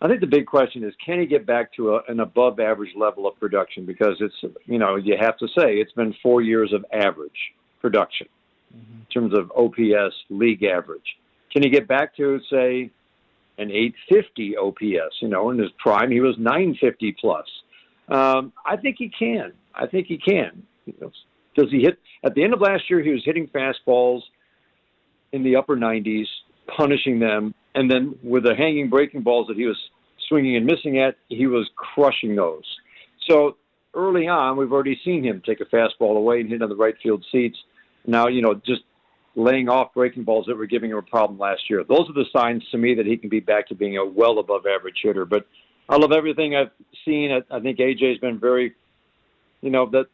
I 0.00 0.08
think 0.08 0.20
the 0.20 0.26
big 0.26 0.46
question 0.46 0.84
is, 0.84 0.94
can 1.04 1.20
he 1.20 1.26
get 1.26 1.44
back 1.44 1.72
to 1.74 1.96
a, 1.96 2.02
an 2.08 2.20
above 2.20 2.60
average 2.60 2.94
level 2.96 3.26
of 3.26 3.38
production? 3.38 3.84
Because 3.84 4.16
it's, 4.20 4.34
you 4.66 4.78
know, 4.78 4.96
you 4.96 5.16
have 5.18 5.36
to 5.38 5.48
say 5.48 5.74
it's 5.76 5.92
been 5.92 6.14
four 6.22 6.40
years 6.42 6.72
of 6.72 6.84
average 6.92 7.52
production 7.80 8.28
mm-hmm. 8.74 9.00
in 9.00 9.06
terms 9.12 9.34
of 9.34 9.50
OPS 9.56 10.14
league 10.30 10.62
average. 10.62 11.16
Can 11.52 11.62
he 11.62 11.68
get 11.68 11.88
back 11.88 12.16
to, 12.16 12.40
say, 12.50 12.90
an 13.60 13.70
850 13.70 14.56
OPS? 14.56 15.16
You 15.20 15.28
know, 15.28 15.50
in 15.50 15.58
his 15.58 15.70
prime, 15.78 16.10
he 16.10 16.20
was 16.20 16.36
950 16.38 17.16
plus. 17.20 17.46
Um, 18.08 18.52
I 18.66 18.76
think 18.76 18.96
he 18.98 19.08
can. 19.08 19.52
I 19.74 19.86
think 19.86 20.06
he 20.06 20.18
can. 20.18 20.62
Does 21.56 21.70
he 21.70 21.82
hit 21.82 21.98
at 22.24 22.34
the 22.34 22.42
end 22.42 22.54
of 22.54 22.60
last 22.60 22.84
year? 22.88 23.02
He 23.02 23.10
was 23.10 23.22
hitting 23.24 23.48
fastballs 23.48 24.22
in 25.32 25.44
the 25.44 25.56
upper 25.56 25.76
90s, 25.76 26.26
punishing 26.76 27.20
them, 27.20 27.54
and 27.74 27.90
then 27.90 28.18
with 28.22 28.44
the 28.44 28.54
hanging 28.54 28.90
breaking 28.90 29.22
balls 29.22 29.46
that 29.48 29.56
he 29.56 29.66
was 29.66 29.78
swinging 30.28 30.56
and 30.56 30.66
missing 30.66 30.98
at, 30.98 31.16
he 31.28 31.46
was 31.46 31.68
crushing 31.76 32.34
those. 32.34 32.64
So 33.28 33.56
early 33.94 34.26
on, 34.26 34.56
we've 34.56 34.72
already 34.72 34.98
seen 35.04 35.24
him 35.24 35.42
take 35.44 35.60
a 35.60 35.64
fastball 35.64 36.16
away 36.16 36.40
and 36.40 36.50
hit 36.50 36.62
on 36.62 36.68
the 36.68 36.76
right 36.76 36.94
field 37.02 37.24
seats. 37.30 37.58
Now, 38.06 38.28
you 38.28 38.42
know, 38.42 38.54
just 38.54 38.82
laying 39.40 39.68
off 39.68 39.94
breaking 39.94 40.24
balls 40.24 40.46
that 40.46 40.56
were 40.56 40.66
giving 40.66 40.90
him 40.90 40.98
a 40.98 41.02
problem 41.02 41.38
last 41.38 41.68
year. 41.68 41.84
Those 41.84 42.08
are 42.08 42.12
the 42.12 42.26
signs 42.32 42.62
to 42.70 42.78
me 42.78 42.94
that 42.94 43.06
he 43.06 43.16
can 43.16 43.28
be 43.28 43.40
back 43.40 43.68
to 43.68 43.74
being 43.74 43.96
a 43.96 44.04
well 44.04 44.38
above 44.38 44.66
average 44.66 45.00
hitter. 45.02 45.24
But 45.24 45.46
I 45.88 45.96
love 45.96 46.12
everything 46.12 46.54
I've 46.54 46.70
seen. 47.04 47.32
I, 47.32 47.56
I 47.56 47.60
think 47.60 47.78
AJ's 47.78 48.18
been 48.18 48.38
very, 48.38 48.74
you 49.60 49.70
know, 49.70 49.86
that 49.90 50.06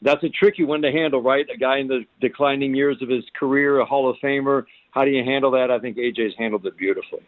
that's 0.00 0.22
a 0.22 0.28
tricky 0.28 0.64
one 0.64 0.82
to 0.82 0.92
handle, 0.92 1.20
right? 1.20 1.46
A 1.52 1.56
guy 1.56 1.78
in 1.78 1.88
the 1.88 2.04
declining 2.20 2.74
years 2.74 3.02
of 3.02 3.08
his 3.08 3.24
career, 3.38 3.80
a 3.80 3.84
Hall 3.84 4.08
of 4.08 4.16
Famer. 4.22 4.64
How 4.92 5.04
do 5.04 5.10
you 5.10 5.24
handle 5.24 5.50
that? 5.52 5.70
I 5.70 5.78
think 5.78 5.96
AJ's 5.96 6.34
handled 6.38 6.66
it 6.66 6.76
beautifully. 6.76 7.20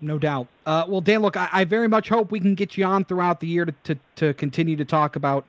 No 0.00 0.18
doubt. 0.18 0.46
Uh, 0.64 0.84
well, 0.88 1.02
Dan, 1.02 1.20
look, 1.20 1.36
I, 1.36 1.48
I, 1.52 1.64
very 1.64 1.88
much 1.88 2.08
hope 2.08 2.30
we 2.30 2.40
can 2.40 2.54
get 2.54 2.78
you 2.78 2.86
on 2.86 3.04
throughout 3.04 3.40
the 3.40 3.46
year 3.46 3.66
to, 3.66 3.74
to, 3.84 3.98
to 4.16 4.34
continue 4.34 4.74
to 4.76 4.84
talk 4.84 5.14
about 5.14 5.44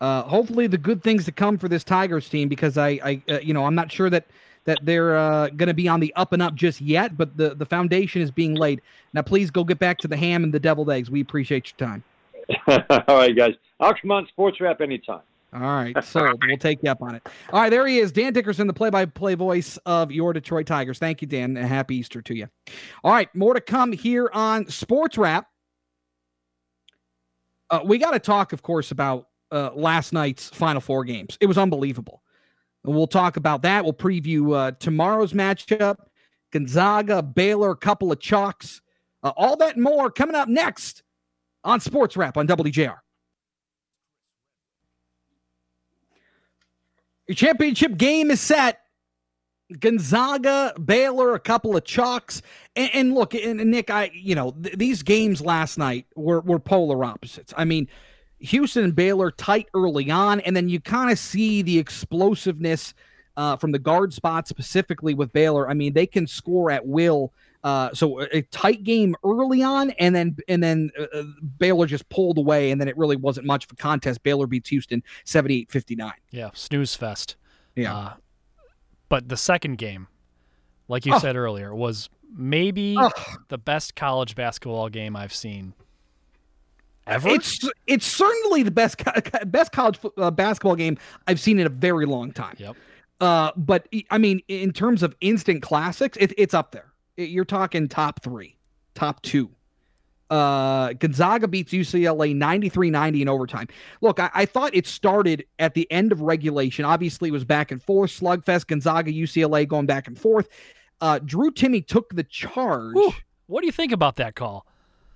uh, 0.00 0.22
hopefully 0.22 0.66
the 0.66 0.78
good 0.78 1.02
things 1.02 1.24
to 1.24 1.32
come 1.32 1.56
for 1.56 1.68
this 1.68 1.82
Tigers 1.82 2.28
team 2.28 2.48
because 2.48 2.76
I, 2.76 2.88
I 3.02 3.22
uh, 3.28 3.38
you 3.40 3.54
know, 3.54 3.64
I'm 3.64 3.74
not 3.74 3.90
sure 3.90 4.10
that 4.10 4.26
that 4.66 4.78
they're 4.82 5.16
uh, 5.16 5.48
going 5.48 5.68
to 5.68 5.74
be 5.74 5.88
on 5.88 6.00
the 6.00 6.12
up 6.14 6.32
and 6.32 6.42
up 6.42 6.54
just 6.54 6.80
yet, 6.80 7.16
but 7.16 7.36
the, 7.36 7.54
the 7.54 7.64
foundation 7.64 8.20
is 8.20 8.30
being 8.30 8.54
laid. 8.54 8.82
Now, 9.14 9.22
please 9.22 9.50
go 9.50 9.64
get 9.64 9.78
back 9.78 9.98
to 9.98 10.08
the 10.08 10.16
ham 10.16 10.44
and 10.44 10.52
the 10.52 10.60
deviled 10.60 10.90
eggs. 10.90 11.10
We 11.10 11.20
appreciate 11.20 11.72
your 11.72 11.88
time. 11.88 12.04
All 13.08 13.16
right, 13.16 13.34
guys. 13.34 13.54
I'll 13.80 13.94
come 13.94 14.10
on 14.10 14.26
Sports 14.28 14.60
Wrap 14.60 14.80
anytime. 14.80 15.22
All 15.54 15.60
right, 15.60 16.04
so 16.04 16.34
we'll 16.46 16.58
take 16.58 16.82
you 16.82 16.90
up 16.90 17.00
on 17.00 17.14
it. 17.14 17.26
All 17.50 17.62
right, 17.62 17.70
there 17.70 17.86
he 17.86 17.98
is, 17.98 18.12
Dan 18.12 18.32
Dickerson, 18.34 18.66
the 18.66 18.74
play-by-play 18.74 19.36
voice 19.36 19.78
of 19.86 20.12
your 20.12 20.32
Detroit 20.34 20.66
Tigers. 20.66 20.98
Thank 20.98 21.22
you, 21.22 21.28
Dan, 21.28 21.56
and 21.56 21.66
happy 21.66 21.96
Easter 21.96 22.20
to 22.20 22.34
you. 22.34 22.48
All 23.02 23.12
right, 23.12 23.32
more 23.34 23.54
to 23.54 23.60
come 23.60 23.92
here 23.92 24.28
on 24.34 24.68
Sports 24.68 25.16
Wrap. 25.16 25.48
Uh, 27.70 27.80
we 27.84 27.96
got 27.96 28.10
to 28.10 28.18
talk, 28.18 28.52
of 28.52 28.62
course, 28.62 28.90
about 28.90 29.28
uh, 29.50 29.70
last 29.74 30.12
night's 30.12 30.48
Final 30.50 30.80
Four 30.80 31.04
games. 31.04 31.38
It 31.40 31.46
was 31.46 31.56
unbelievable. 31.56 32.22
And 32.86 32.94
we'll 32.94 33.08
talk 33.08 33.36
about 33.36 33.62
that. 33.62 33.84
We'll 33.84 33.92
preview 33.92 34.56
uh, 34.56 34.70
tomorrow's 34.78 35.32
matchup, 35.32 35.96
Gonzaga, 36.52 37.22
Baylor, 37.22 37.70
a 37.70 37.76
couple 37.76 38.12
of 38.12 38.20
chalks, 38.20 38.80
uh, 39.22 39.32
all 39.36 39.56
that 39.56 39.74
and 39.74 39.82
more 39.82 40.10
coming 40.10 40.36
up 40.36 40.48
next 40.48 41.02
on 41.64 41.80
Sports 41.80 42.16
Wrap 42.16 42.36
on 42.36 42.46
WJR. 42.46 42.98
Your 47.26 47.34
championship 47.34 47.96
game 47.96 48.30
is 48.30 48.40
set. 48.40 48.82
Gonzaga, 49.80 50.74
Baylor, 50.82 51.34
a 51.34 51.40
couple 51.40 51.76
of 51.76 51.84
chalks, 51.84 52.40
and, 52.76 52.88
and 52.94 53.14
look, 53.14 53.34
and, 53.34 53.60
and, 53.60 53.68
Nick, 53.68 53.90
I, 53.90 54.12
you 54.14 54.36
know, 54.36 54.52
th- 54.52 54.76
these 54.76 55.02
games 55.02 55.40
last 55.40 55.76
night 55.76 56.06
were 56.14 56.40
were 56.40 56.60
polar 56.60 57.04
opposites. 57.04 57.52
I 57.56 57.64
mean, 57.64 57.88
Houston 58.40 58.84
and 58.84 58.94
Baylor 58.94 59.30
tight 59.30 59.68
early 59.74 60.10
on, 60.10 60.40
and 60.40 60.56
then 60.56 60.68
you 60.68 60.80
kind 60.80 61.10
of 61.10 61.18
see 61.18 61.62
the 61.62 61.78
explosiveness 61.78 62.94
uh, 63.36 63.56
from 63.56 63.72
the 63.72 63.78
guard 63.78 64.12
spot 64.12 64.48
specifically 64.48 65.14
with 65.14 65.32
Baylor. 65.32 65.68
I 65.68 65.74
mean, 65.74 65.92
they 65.92 66.06
can 66.06 66.26
score 66.26 66.70
at 66.70 66.86
will 66.86 67.32
uh, 67.66 67.92
so 67.92 68.20
a, 68.32 68.42
tight 68.42 68.84
game 68.84 69.16
early 69.24 69.60
on, 69.60 69.90
and 69.98 70.14
then 70.14 70.36
and 70.46 70.62
then 70.62 70.88
uh, 70.96 71.06
uh, 71.12 71.24
Baylor 71.58 71.86
just 71.86 72.08
pulled 72.10 72.38
away, 72.38 72.70
and 72.70 72.80
then 72.80 72.86
it 72.86 72.96
really 72.96 73.16
wasn't 73.16 73.44
much 73.44 73.64
of 73.64 73.72
a 73.72 73.74
contest. 73.74 74.22
Baylor 74.22 74.46
beats 74.46 74.68
Houston 74.68 75.02
78-59. 75.24 76.12
Yeah, 76.30 76.50
snooze 76.54 76.94
fest. 76.94 77.34
Yeah. 77.74 77.96
Uh, 77.96 78.12
but 79.08 79.28
the 79.28 79.36
second 79.36 79.78
game, 79.78 80.06
like 80.86 81.06
you 81.06 81.14
oh. 81.14 81.18
said 81.18 81.34
earlier, 81.34 81.74
was 81.74 82.08
maybe 82.32 82.94
oh. 82.96 83.10
the 83.48 83.58
best 83.58 83.96
college 83.96 84.36
basketball 84.36 84.88
game 84.88 85.16
I've 85.16 85.34
seen 85.34 85.74
ever. 87.06 87.28
It's 87.28 87.60
it's 87.86 88.06
certainly 88.06 88.62
the 88.62 88.70
best 88.70 89.02
best 89.46 89.72
college 89.72 89.98
uh, 90.16 90.30
basketball 90.30 90.76
game 90.76 90.98
I've 91.26 91.40
seen 91.40 91.58
in 91.58 91.66
a 91.66 91.70
very 91.70 92.06
long 92.06 92.32
time. 92.32 92.56
Yep. 92.58 92.76
Uh, 93.20 93.50
but 93.56 93.88
I 94.10 94.18
mean, 94.18 94.40
in 94.48 94.72
terms 94.72 95.02
of 95.02 95.16
instant 95.20 95.62
classics, 95.62 96.18
it, 96.20 96.34
it's 96.36 96.52
up 96.52 96.72
there 96.72 96.92
you're 97.16 97.44
talking 97.44 97.88
top 97.88 98.22
three, 98.22 98.56
top 98.94 99.22
two 99.22 99.50
Uh, 100.28 100.92
Gonzaga 100.94 101.46
beats 101.46 101.72
UCLA 101.72 102.34
93 102.34 102.90
90 102.90 103.22
in 103.22 103.28
overtime. 103.28 103.68
Look, 104.00 104.18
I, 104.18 104.30
I, 104.34 104.44
thought 104.44 104.74
it 104.74 104.86
started 104.86 105.44
at 105.60 105.74
the 105.74 105.90
end 105.90 106.10
of 106.10 106.20
regulation. 106.20 106.84
Obviously, 106.84 107.28
it 107.28 107.32
was 107.32 107.44
back 107.44 107.70
and 107.70 107.80
forth, 107.80 108.10
slugfest, 108.10 108.66
Gonzaga, 108.66 109.12
UCLA 109.12 109.68
going 109.68 109.86
back 109.86 110.08
and 110.08 110.18
forth. 110.18 110.48
Uh, 111.00 111.20
Drew 111.20 111.52
Timme 111.52 111.86
took 111.86 112.12
the 112.12 112.24
charge. 112.24 112.96
What 113.46 113.60
do 113.60 113.66
you 113.66 113.72
think 113.72 113.92
about 113.92 114.16
that 114.16 114.34
call? 114.34 114.66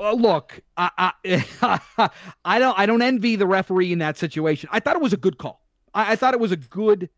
Uh, 0.01 0.13
look, 0.15 0.61
I, 0.79 1.13
I, 1.23 2.11
I, 2.45 2.59
don't 2.59 2.79
I 2.79 2.87
don't 2.87 3.03
envy 3.03 3.37
the 3.37 3.47
referee 3.47 3.93
in 3.93 3.99
that 3.99 4.17
situation. 4.17 4.71
I 4.73 4.81
thought 4.81 4.97
it 4.97 5.03
was 5.03 5.13
a 5.13 5.19
good 5.19 5.37
call. 5.37 5.61
I, 5.93 6.13
I 6.13 6.17
thought 6.17 6.33
it 6.33 6.41
was 6.41 6.53
a 6.53 6.57
good 6.57 7.11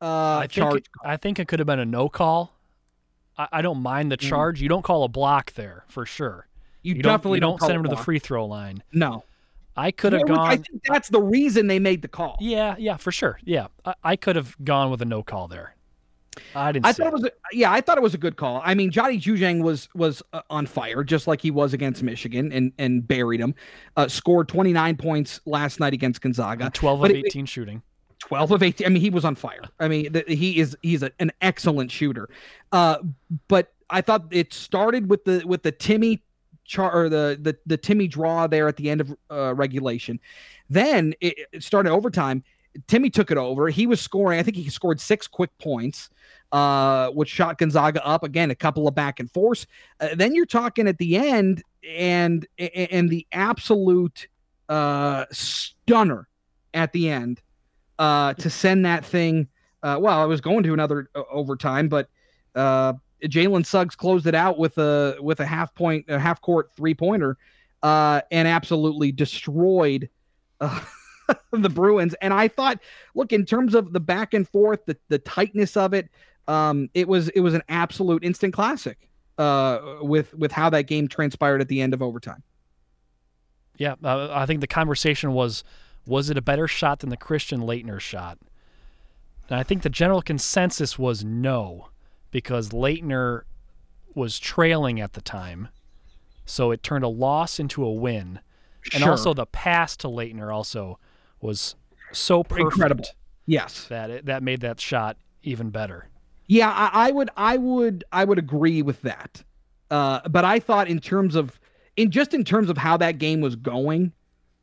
uh, 0.00 0.38
I 0.38 0.46
charge. 0.48 0.72
Think, 0.72 0.86
I 1.04 1.16
think 1.16 1.38
it 1.38 1.46
could 1.46 1.60
have 1.60 1.66
been 1.66 1.78
a 1.78 1.84
no 1.84 2.08
call. 2.08 2.52
I, 3.38 3.48
I 3.52 3.62
don't 3.62 3.80
mind 3.80 4.10
the 4.10 4.16
mm. 4.16 4.28
charge. 4.28 4.58
Mm. 4.58 4.62
You 4.62 4.68
don't 4.68 4.82
call 4.82 5.04
a 5.04 5.08
block 5.08 5.52
there 5.54 5.84
for 5.88 6.04
sure. 6.04 6.48
You, 6.82 6.96
you 6.96 7.02
definitely 7.02 7.40
don't, 7.40 7.54
you 7.54 7.58
don't, 7.58 7.60
don't 7.60 7.66
send 7.68 7.76
him 7.78 7.82
to 7.84 7.90
the 7.90 8.02
free 8.02 8.18
throw 8.18 8.44
line. 8.46 8.82
No. 8.92 9.24
I 9.76 9.90
could 9.90 10.12
have 10.14 10.26
gone. 10.26 10.38
I 10.38 10.56
think 10.56 10.82
that's 10.88 11.10
the 11.10 11.20
reason 11.20 11.66
they 11.66 11.78
made 11.78 12.00
the 12.00 12.08
call. 12.08 12.38
Yeah, 12.40 12.76
yeah, 12.78 12.96
for 12.96 13.12
sure. 13.12 13.38
Yeah, 13.44 13.66
I, 13.84 13.94
I 14.02 14.16
could 14.16 14.34
have 14.34 14.56
gone 14.64 14.90
with 14.90 15.02
a 15.02 15.04
no 15.04 15.22
call 15.22 15.48
there. 15.48 15.75
I 16.54 16.72
didn't. 16.72 16.86
I 16.86 16.92
thought 16.92 17.08
it 17.08 17.12
was. 17.12 17.24
A, 17.24 17.30
yeah, 17.52 17.72
I 17.72 17.80
thought 17.80 17.98
it 17.98 18.02
was 18.02 18.14
a 18.14 18.18
good 18.18 18.36
call. 18.36 18.60
I 18.64 18.74
mean, 18.74 18.90
Johnny 18.90 19.18
Juzang 19.18 19.62
was 19.62 19.88
was 19.94 20.22
uh, 20.32 20.42
on 20.50 20.66
fire, 20.66 21.04
just 21.04 21.26
like 21.26 21.40
he 21.40 21.50
was 21.50 21.72
against 21.72 22.02
Michigan, 22.02 22.52
and 22.52 22.72
and 22.78 23.06
buried 23.06 23.40
him. 23.40 23.54
Uh, 23.96 24.08
scored 24.08 24.48
29 24.48 24.96
points 24.96 25.40
last 25.46 25.80
night 25.80 25.92
against 25.92 26.20
Gonzaga. 26.20 26.66
And 26.66 26.74
12 26.74 27.04
of 27.04 27.10
18 27.10 27.44
it, 27.44 27.48
shooting. 27.48 27.82
12 28.20 28.52
of 28.52 28.62
18. 28.62 28.86
I 28.86 28.90
mean, 28.90 29.00
he 29.00 29.10
was 29.10 29.24
on 29.24 29.34
fire. 29.34 29.62
I 29.78 29.88
mean, 29.88 30.12
the, 30.12 30.24
he 30.26 30.58
is 30.58 30.76
he's 30.82 31.02
a, 31.02 31.10
an 31.18 31.32
excellent 31.40 31.90
shooter. 31.90 32.28
Uh, 32.72 32.98
but 33.48 33.72
I 33.90 34.00
thought 34.00 34.26
it 34.30 34.52
started 34.52 35.08
with 35.08 35.24
the 35.24 35.42
with 35.46 35.62
the 35.62 35.72
Timme 35.72 36.20
char 36.64 36.92
or 36.92 37.08
the 37.08 37.38
the 37.40 37.56
the 37.66 37.78
Timme 37.78 38.10
draw 38.10 38.46
there 38.46 38.68
at 38.68 38.76
the 38.76 38.90
end 38.90 39.00
of 39.00 39.16
uh, 39.30 39.54
regulation. 39.54 40.20
Then 40.68 41.14
it, 41.20 41.48
it 41.52 41.62
started 41.62 41.90
overtime. 41.90 42.42
Timme 42.88 43.12
took 43.12 43.30
it 43.30 43.38
over. 43.38 43.68
He 43.68 43.86
was 43.86 44.00
scoring. 44.00 44.38
I 44.38 44.42
think 44.42 44.56
he 44.56 44.68
scored 44.70 45.00
six 45.00 45.26
quick 45.26 45.56
points, 45.58 46.08
uh, 46.52 47.10
which 47.10 47.28
shot 47.28 47.58
Gonzaga 47.58 48.04
up 48.06 48.22
again. 48.22 48.50
A 48.50 48.54
couple 48.54 48.86
of 48.88 48.94
back 48.94 49.20
and 49.20 49.30
forth. 49.30 49.66
Uh, 50.00 50.08
then 50.14 50.34
you're 50.34 50.46
talking 50.46 50.88
at 50.88 50.98
the 50.98 51.16
end, 51.16 51.62
and 51.88 52.46
and 52.58 53.08
the 53.08 53.26
absolute 53.32 54.28
uh, 54.68 55.24
stunner 55.30 56.28
at 56.74 56.92
the 56.92 57.08
end 57.08 57.40
uh, 57.98 58.34
to 58.34 58.50
send 58.50 58.84
that 58.84 59.04
thing. 59.04 59.48
Uh, 59.82 59.98
well, 60.00 60.20
I 60.20 60.24
was 60.24 60.40
going 60.40 60.62
to 60.64 60.72
another 60.72 61.08
uh, 61.14 61.22
overtime, 61.30 61.88
but 61.88 62.08
uh, 62.54 62.94
Jalen 63.22 63.64
Suggs 63.64 63.94
closed 63.94 64.26
it 64.26 64.34
out 64.34 64.58
with 64.58 64.78
a 64.78 65.16
with 65.20 65.40
a 65.40 65.46
half 65.46 65.74
point, 65.74 66.06
a 66.08 66.18
half 66.18 66.40
court 66.40 66.70
three 66.76 66.94
pointer, 66.94 67.36
uh, 67.82 68.20
and 68.30 68.48
absolutely 68.48 69.12
destroyed 69.12 70.08
uh, 70.60 70.80
the 71.52 71.68
Bruins. 71.68 72.14
And 72.20 72.32
I 72.32 72.48
thought, 72.48 72.80
look, 73.14 73.32
in 73.32 73.44
terms 73.44 73.74
of 73.74 73.92
the 73.92 74.00
back 74.00 74.34
and 74.34 74.48
forth, 74.48 74.84
the 74.86 74.96
the 75.08 75.18
tightness 75.18 75.76
of 75.76 75.94
it, 75.94 76.08
um, 76.48 76.88
it 76.94 77.08
was 77.08 77.28
it 77.30 77.40
was 77.40 77.54
an 77.54 77.62
absolute 77.68 78.24
instant 78.24 78.54
classic 78.54 79.08
uh, 79.38 79.98
with 80.00 80.34
with 80.34 80.52
how 80.52 80.70
that 80.70 80.82
game 80.82 81.08
transpired 81.08 81.60
at 81.60 81.68
the 81.68 81.80
end 81.80 81.94
of 81.94 82.02
overtime. 82.02 82.42
Yeah, 83.76 83.94
uh, 84.02 84.28
I 84.32 84.46
think 84.46 84.60
the 84.60 84.66
conversation 84.66 85.32
was 85.32 85.64
was 86.06 86.30
it 86.30 86.38
a 86.38 86.42
better 86.42 86.68
shot 86.68 87.00
than 87.00 87.10
the 87.10 87.16
Christian 87.16 87.60
Laettner 87.60 88.00
shot? 88.00 88.38
And 89.48 89.58
I 89.58 89.62
think 89.62 89.82
the 89.82 89.90
general 89.90 90.22
consensus 90.22 90.98
was 90.98 91.24
no, 91.24 91.88
because 92.30 92.70
Laettner 92.70 93.42
was 94.14 94.38
trailing 94.38 95.00
at 95.00 95.12
the 95.12 95.20
time. 95.20 95.68
So 96.44 96.70
it 96.70 96.82
turned 96.82 97.04
a 97.04 97.08
loss 97.08 97.58
into 97.58 97.84
a 97.84 97.92
win. 97.92 98.40
And 98.92 99.02
sure. 99.02 99.10
also 99.10 99.34
the 99.34 99.46
pass 99.46 99.96
to 99.98 100.08
Laettner 100.08 100.54
also 100.54 100.98
was 101.40 101.74
so 102.12 102.42
perfect. 102.42 102.72
Incredible. 102.72 103.06
Yes. 103.46 103.86
That 103.88 104.10
it, 104.10 104.26
that 104.26 104.42
made 104.42 104.60
that 104.60 104.80
shot 104.80 105.16
even 105.42 105.70
better. 105.70 106.08
Yeah, 106.48 106.70
I, 106.70 107.08
I 107.08 107.10
would 107.10 107.30
I 107.36 107.56
would 107.56 108.04
I 108.12 108.24
would 108.24 108.38
agree 108.38 108.82
with 108.82 109.02
that. 109.02 109.42
Uh, 109.90 110.20
but 110.28 110.44
I 110.44 110.58
thought 110.58 110.88
in 110.88 110.98
terms 111.00 111.34
of 111.34 111.58
in 111.96 112.10
just 112.10 112.34
in 112.34 112.44
terms 112.44 112.68
of 112.68 112.76
how 112.76 112.96
that 112.98 113.18
game 113.18 113.40
was 113.40 113.56
going, 113.56 114.12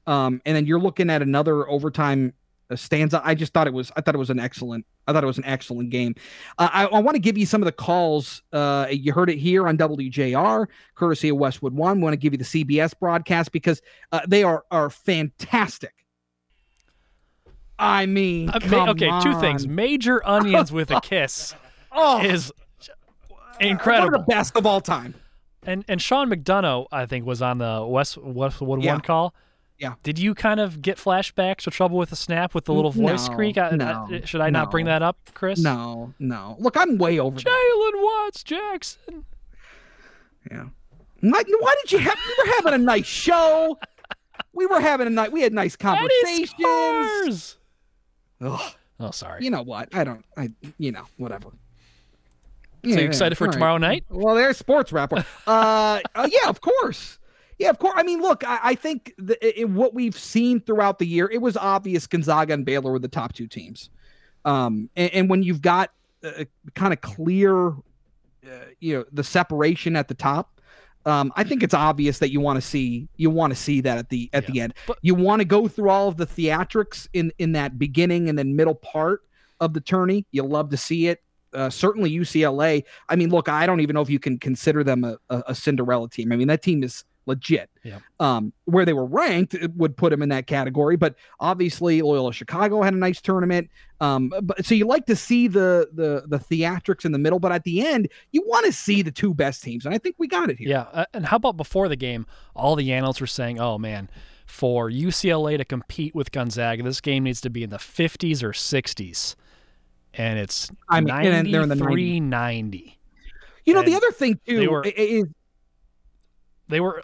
um, 0.07 0.41
and 0.45 0.55
then 0.55 0.65
you're 0.65 0.79
looking 0.79 1.09
at 1.09 1.21
another 1.21 1.67
overtime 1.69 2.33
uh, 2.69 2.75
stanza. 2.75 3.21
I 3.23 3.35
just 3.35 3.53
thought 3.53 3.67
it 3.67 3.73
was. 3.73 3.91
I 3.95 4.01
thought 4.01 4.15
it 4.15 4.19
was 4.19 4.29
an 4.29 4.39
excellent. 4.39 4.85
I 5.07 5.13
thought 5.13 5.23
it 5.23 5.27
was 5.27 5.37
an 5.37 5.45
excellent 5.45 5.89
game. 5.89 6.15
Uh, 6.57 6.69
I, 6.71 6.85
I 6.85 6.99
want 6.99 7.15
to 7.15 7.21
give 7.21 7.37
you 7.37 7.45
some 7.45 7.61
of 7.61 7.65
the 7.65 7.73
calls. 7.73 8.41
Uh, 8.53 8.87
you 8.89 9.11
heard 9.11 9.29
it 9.29 9.37
here 9.37 9.67
on 9.67 9.77
WJR, 9.77 10.67
courtesy 10.95 11.29
of 11.29 11.37
Westwood 11.37 11.73
One. 11.73 12.01
Want 12.01 12.13
to 12.13 12.17
give 12.17 12.33
you 12.33 12.37
the 12.37 12.45
CBS 12.45 12.97
broadcast 12.97 13.51
because 13.51 13.81
uh, 14.11 14.21
they 14.27 14.43
are 14.43 14.63
are 14.71 14.89
fantastic. 14.89 16.02
I 17.83 18.05
mean, 18.05 18.49
uh, 18.49 18.59
okay, 18.89 19.07
on. 19.07 19.21
two 19.21 19.39
things. 19.39 19.67
Major 19.67 20.25
onions 20.25 20.71
with 20.71 20.91
a 20.91 21.01
kiss 21.03 21.55
oh, 21.91 22.21
is 22.21 22.51
incredible. 23.59 24.11
One 24.11 24.21
of 24.21 24.25
the 24.25 24.31
best 24.31 24.55
of 24.55 24.65
all 24.65 24.81
time. 24.81 25.15
And 25.65 25.85
and 25.87 26.01
Sean 26.01 26.29
McDonough, 26.29 26.87
I 26.91 27.05
think, 27.05 27.25
was 27.25 27.41
on 27.41 27.57
the 27.59 27.85
West 27.87 28.17
Westwood 28.17 28.83
yeah. 28.83 28.93
One 28.93 29.01
call 29.01 29.33
yeah. 29.83 29.95
Did 30.01 30.17
you 30.17 30.33
kind 30.33 30.59
of 30.59 30.81
get 30.81 30.97
flashbacks 30.97 31.67
or 31.67 31.71
trouble 31.71 31.97
with 31.97 32.09
the 32.09 32.15
snap 32.15 32.53
with 32.53 32.65
the 32.65 32.73
little 32.73 32.91
voice 32.91 33.27
no, 33.27 33.35
creak? 33.35 33.57
I, 33.57 33.71
no, 33.71 34.07
I, 34.09 34.21
should 34.23 34.39
I 34.39 34.49
no. 34.49 34.59
not 34.59 34.71
bring 34.71 34.85
that 34.85 35.01
up, 35.01 35.17
Chris? 35.33 35.59
No, 35.59 36.13
no. 36.19 36.55
Look, 36.59 36.77
I'm 36.77 36.97
way 36.97 37.19
over. 37.19 37.37
Jalen 37.37 37.91
Watts 37.95 38.43
Jackson. 38.43 39.25
Yeah. 40.49 40.67
Why, 41.19 41.43
why 41.59 41.75
did 41.81 41.91
you 41.91 41.99
have? 41.99 42.17
We 42.25 42.43
were 42.43 42.55
having 42.55 42.73
a 42.73 42.77
nice 42.77 43.05
show. 43.05 43.77
We 44.53 44.65
were 44.67 44.79
having 44.79 45.07
a 45.07 45.09
night. 45.09 45.31
We 45.31 45.41
had 45.41 45.53
nice 45.53 45.75
conversations. 45.75 47.57
Ugh. 48.43 48.73
Oh, 48.99 49.11
sorry. 49.11 49.43
You 49.43 49.49
know 49.49 49.63
what? 49.63 49.93
I 49.95 50.03
don't. 50.03 50.23
I. 50.37 50.51
You 50.77 50.91
know, 50.91 51.05
whatever. 51.17 51.49
So 52.83 52.89
yeah, 52.89 52.99
you 52.99 53.05
excited 53.05 53.35
yeah, 53.35 53.37
for 53.37 53.45
right. 53.45 53.53
tomorrow 53.53 53.77
night? 53.77 54.03
Well, 54.09 54.35
there's 54.35 54.57
sports 54.57 54.91
wrapper. 54.91 55.25
uh, 55.47 55.99
uh, 56.15 56.29
yeah, 56.29 56.49
of 56.49 56.61
course. 56.61 57.17
Yeah, 57.57 57.69
of 57.69 57.79
course. 57.79 57.93
I 57.95 58.03
mean, 58.03 58.21
look, 58.21 58.43
I, 58.45 58.59
I 58.61 58.75
think 58.75 59.13
the, 59.17 59.61
it, 59.61 59.69
what 59.69 59.93
we've 59.93 60.17
seen 60.17 60.59
throughout 60.59 60.99
the 60.99 61.07
year, 61.07 61.29
it 61.31 61.41
was 61.41 61.55
obvious 61.55 62.07
Gonzaga 62.07 62.53
and 62.53 62.65
Baylor 62.65 62.91
were 62.91 62.99
the 62.99 63.07
top 63.07 63.33
two 63.33 63.47
teams. 63.47 63.89
Um, 64.43 64.89
and, 64.97 65.13
and 65.13 65.29
when 65.29 65.43
you've 65.43 65.61
got 65.61 65.91
uh, 66.23 66.43
kind 66.75 66.91
of 66.91 66.99
clear, 66.99 67.69
uh, 67.69 68.65
you 68.81 68.97
know, 68.97 69.05
the 69.13 69.23
separation 69.23 69.95
at 69.95 70.09
the 70.09 70.13
top, 70.13 70.59
um, 71.05 71.33
I 71.35 71.43
think 71.43 71.63
it's 71.63 71.73
obvious 71.73 72.19
that 72.19 72.31
you 72.31 72.39
want 72.39 72.57
to 72.57 72.61
see 72.61 73.07
you 73.17 73.29
want 73.29 73.51
to 73.51 73.55
see 73.55 73.81
that 73.81 73.97
at 73.97 74.09
the 74.09 74.29
at 74.33 74.43
yeah. 74.43 74.51
the 74.51 74.61
end. 74.61 74.73
But, 74.87 74.97
you 75.01 75.15
want 75.15 75.41
to 75.41 75.45
go 75.45 75.67
through 75.67 75.89
all 75.89 76.07
of 76.07 76.17
the 76.17 76.25
theatrics 76.25 77.07
in 77.13 77.31
in 77.37 77.53
that 77.53 77.77
beginning 77.77 78.29
and 78.29 78.37
then 78.37 78.55
middle 78.55 78.75
part 78.75 79.21
of 79.59 79.73
the 79.73 79.81
tourney. 79.81 80.25
You 80.31 80.43
love 80.43 80.69
to 80.69 80.77
see 80.77 81.07
it. 81.07 81.21
Uh, 81.53 81.69
certainly 81.69 82.09
UCLA. 82.09 82.83
I 83.09 83.15
mean, 83.15 83.29
look, 83.29 83.47
I 83.47 83.67
don't 83.67 83.79
even 83.79 83.93
know 83.93 84.01
if 84.01 84.09
you 84.09 84.19
can 84.19 84.39
consider 84.39 84.83
them 84.83 85.03
a, 85.03 85.17
a, 85.29 85.43
a 85.49 85.55
Cinderella 85.55 86.09
team. 86.09 86.31
I 86.31 86.35
mean, 86.35 86.47
that 86.47 86.63
team 86.63 86.83
is 86.83 87.03
legit. 87.25 87.69
Yeah. 87.83 87.99
Um, 88.19 88.53
where 88.65 88.85
they 88.85 88.93
were 88.93 89.05
ranked 89.05 89.55
would 89.75 89.95
put 89.95 90.11
them 90.11 90.21
in 90.21 90.29
that 90.29 90.47
category, 90.47 90.95
but 90.95 91.15
obviously 91.39 92.01
Loyola 92.01 92.33
Chicago 92.33 92.81
had 92.81 92.93
a 92.93 92.97
nice 92.97 93.21
tournament. 93.21 93.69
Um, 94.01 94.33
but 94.41 94.65
so 94.65 94.75
you 94.75 94.85
like 94.85 95.05
to 95.07 95.15
see 95.15 95.47
the 95.47 95.89
the 95.93 96.23
the 96.27 96.37
theatrics 96.37 97.05
in 97.05 97.11
the 97.11 97.19
middle, 97.19 97.39
but 97.39 97.51
at 97.51 97.63
the 97.63 97.85
end 97.85 98.09
you 98.31 98.43
want 98.45 98.65
to 98.65 98.73
see 98.73 99.01
the 99.01 99.11
two 99.11 99.33
best 99.33 99.63
teams, 99.63 99.85
and 99.85 99.93
I 99.93 99.97
think 99.97 100.15
we 100.17 100.27
got 100.27 100.49
it 100.49 100.57
here. 100.57 100.69
Yeah. 100.69 100.85
Uh, 100.91 101.05
and 101.13 101.25
how 101.25 101.37
about 101.37 101.57
before 101.57 101.87
the 101.87 101.95
game, 101.95 102.25
all 102.55 102.75
the 102.75 102.91
analysts 102.91 103.21
were 103.21 103.27
saying, 103.27 103.59
"Oh 103.59 103.77
man." 103.77 104.09
For 104.45 104.91
UCLA 104.91 105.57
to 105.57 105.63
compete 105.63 106.13
with 106.13 106.31
Gonzaga, 106.31 106.83
this 106.83 106.99
game 106.99 107.23
needs 107.23 107.39
to 107.41 107.49
be 107.49 107.63
in 107.63 107.69
the 107.69 107.77
50s 107.77 108.43
or 108.43 108.51
60s, 108.51 109.35
and 110.13 110.37
it's 110.37 110.69
I 110.89 110.99
mean, 110.99 111.07
93, 111.07 111.51
they're 111.51 111.61
in 111.61 111.69
the 111.69 111.75
90. 111.75 112.19
90. 112.19 112.99
You 113.65 113.73
know, 113.73 113.79
and 113.79 113.87
the 113.87 113.95
other 113.95 114.11
thing 114.11 114.39
too 114.45 114.69
were, 114.69 114.83
is 114.83 115.25
they 116.67 116.79
were, 116.79 117.03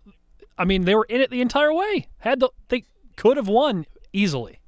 I 0.57 0.65
mean, 0.65 0.85
they 0.85 0.95
were 0.95 1.05
in 1.09 1.21
it 1.21 1.29
the 1.29 1.41
entire 1.41 1.73
way. 1.73 2.07
Had 2.19 2.39
the 2.39 2.49
they 2.69 2.85
could 3.15 3.37
have 3.37 3.47
won 3.47 3.85
easily. 4.13 4.59